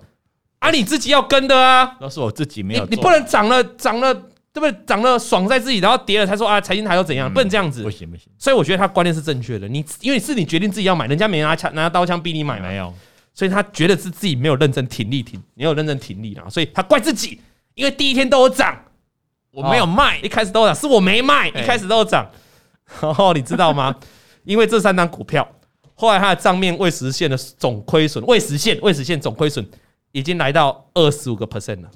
[0.61, 1.97] 啊，你自己要跟的啊。
[2.01, 4.15] 那是我自己没有，你不能涨了涨了，
[4.53, 4.73] 对不对？
[4.87, 7.33] 涨了爽在自己，然后跌了才说啊，财经台又怎样？
[7.33, 8.27] 不能这样子，不行不行。
[8.39, 9.69] 所以我觉得他观念是正确的。
[9.69, 12.93] 你因为是你决定自己要买，人家没拿枪拿刀枪逼你买，没有。
[13.33, 17.41] 所以他觉得是自己没有认真停利停，没有认真停利啊，所以他怪自己，
[17.75, 18.77] 因为第一天都有涨。
[19.53, 22.29] 我没有卖，一开始都涨，是我没卖，一开始都涨。
[23.01, 23.95] 然后你知道吗？
[24.45, 25.47] 因为这三张股票，
[25.95, 29.65] 后来它的账面未实现的总亏损，未实现未实现总亏损
[30.13, 31.91] 已经来到二十五个 percent 了。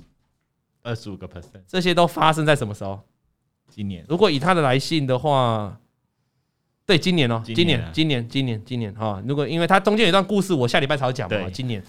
[0.84, 3.00] 二十五个 percent，这些都发生在什么时候？
[3.68, 4.04] 今年。
[4.08, 5.76] 如果以他的来信的话，
[6.86, 9.20] 对，今年哦，今年，今年，今年，今年哈。
[9.26, 11.50] 如果因为他中间有一段故事，我下礼拜才会讲嘛。
[11.50, 11.82] 今年，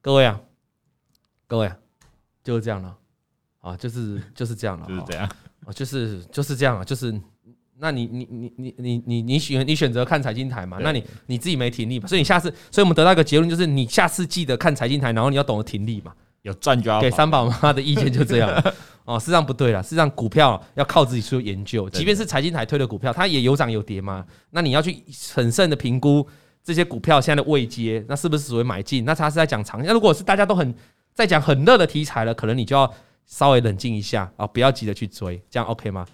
[0.00, 0.40] 各位啊，
[1.46, 1.76] 各位啊，
[2.42, 2.96] 就是这样了。
[3.60, 5.28] 啊，就是就是这样了， 就是这样，
[5.66, 7.12] 啊，就是就是这样了，就是，
[7.78, 16.14] 那你你你你你你你选你选择看财经台嘛，那你你自己没停力嘛，所以你下次，所以我们得到一个结论，就是你下次记得看财经台，然后你要懂得停力嘛，
[16.46, 18.50] 有赚就要给三宝妈的意见就这样，
[19.04, 26.26] 哦，事实上不对了，事实上股票要靠自己去研究，即便是财经台推的股票，它也有涨有跌嘛，那你要去审慎的评估
[26.64, 29.04] 这些股票现在的位阶，那是不是属于买进？
[29.04, 30.74] 那它是在讲长，那如果是大家都很
[31.12, 32.90] 在讲很热的题材了，可能你就要。
[33.28, 36.06] 稍微冷静一下啊，不要急着去追，这样 OK 吗？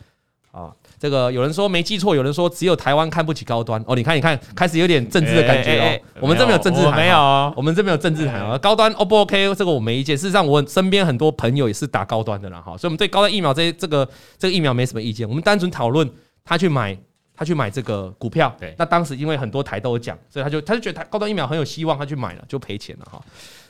[0.52, 3.96] 啊，这个有人说没记错，有人说只有台湾看不起高端哦。
[3.96, 5.98] 你看，你看，开始有点政治的感觉哦。
[6.20, 7.50] 我们这边有政治台，没有啊？
[7.56, 8.58] 我们这边有政治台啊。
[8.58, 9.54] 高端 O 不 OK？
[9.54, 10.14] 这个我没意见。
[10.14, 14.06] 事实上，我身边很多朋友也是打高端的啦哈，所以我们对高端疫苗这这个
[14.38, 15.26] 这个疫苗没什么意见。
[15.26, 16.06] 我们单纯讨论
[16.44, 16.94] 他去买
[17.34, 18.54] 他去买这个股票。
[18.60, 23.18] 对，那当时因为很多台都有讲，所以他就他就觉得他高端疫苗很有希望，他去买了就赔钱了哈。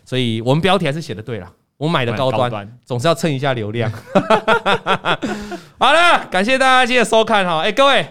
[0.05, 1.49] 所以我们标题还是写的对了。
[1.77, 3.91] 我买的高端，总是要蹭一下流量。
[5.79, 7.61] 好了，感谢大家今天收看哈。
[7.61, 8.07] 哎，各位，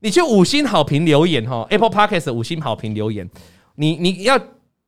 [0.00, 3.28] 你去五星好评留言哈，Apple Podcast 五星好评留言。
[3.74, 4.38] 你你要，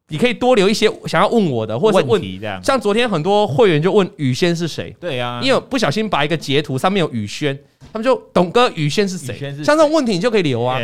[0.09, 2.63] 你可以多留一些想要问我的，或者是问题这样。
[2.63, 4.97] 像昨天很多会员就问宇轩是谁？
[4.99, 7.59] 对呀，因为不小心把一个截图上面有宇轩，
[7.93, 9.39] 他们就董哥宇轩是谁？
[9.63, 10.79] 像这种问题你就可以留啊。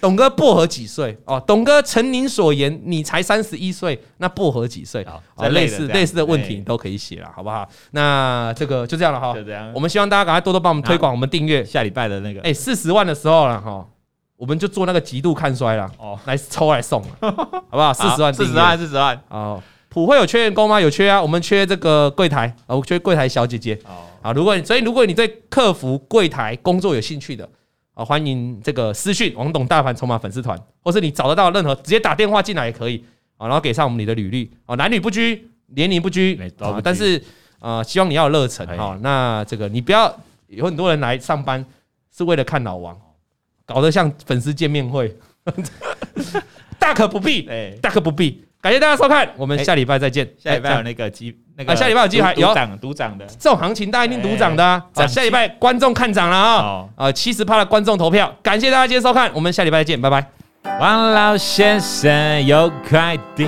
[0.00, 1.16] 董哥薄荷几岁？
[1.26, 5.02] 哦，董哥承您所言，你才三十一岁，那薄荷几岁？
[5.04, 7.68] 啊，类似类似的问题你都可以写了，好不好？
[7.90, 9.34] 那这个就这样了哈。
[9.34, 9.70] 就这样。
[9.74, 12.40] 我们希望大家赶快多多帮我们推广，我们订阅下礼拜的那个。
[12.40, 13.86] 哎，四十万的时候了哈，
[14.36, 17.30] 我们就做那个极度看衰了哦，来抽来送， 好
[17.70, 17.92] 不好？
[17.92, 19.20] 四十万，四十万，四十万。
[19.28, 20.80] 哦，普惠有缺员工吗？
[20.80, 23.78] 有缺啊，我们缺这个柜台，哦，缺柜台小姐姐。
[23.84, 27.46] 哦，啊，如果所以如果你对客服柜台工作有兴趣的。
[28.00, 33.04] 啊，欢迎这个私讯王董大盘筹码粉丝团，或是你找得到任何直接打电话进来也可以
[33.36, 36.40] 啊，然后给上我们你的履历啊，男女不拘，年龄不拘，
[36.82, 37.22] 但是
[37.58, 38.98] 呃，希望你要有热忱哈。
[39.02, 41.62] 那这个你不要有很多人来上班
[42.16, 42.98] 是为了看老王，
[43.66, 45.14] 搞得像粉丝见面会，
[46.80, 47.46] 大可不必，
[47.82, 48.42] 大可不必。
[48.62, 50.26] 感谢大家收看，我们下礼拜再见。
[50.38, 55.06] 下礼拜有那个机，那个下礼拜有机会有涨独涨的这种行情，大家一定独涨的啊！
[55.06, 56.88] 下礼拜观众看涨了啊！
[56.96, 60.26] 啊，七十趴的观众投票，感谢大家今天收看，我们下礼拜再见，拜拜。
[60.80, 63.44] 王老先生有快递，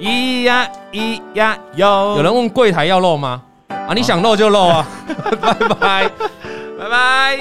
[0.00, 2.14] 咿呀咿呀哟。
[2.16, 3.42] 有人问柜台要漏吗？
[3.68, 4.88] 啊，你想漏就漏啊！
[5.38, 6.10] 拜拜，
[6.78, 7.38] 拜拜。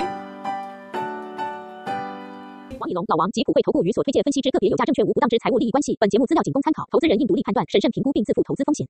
[2.77, 5.95] 王以龙、老王及普惠投顾与所推荐分析之个别有价证券无不当之财务利益关系。
[5.97, 8.85] 本节目资料仅供参考，投资人应独立判断、审慎评估并自负投资风险。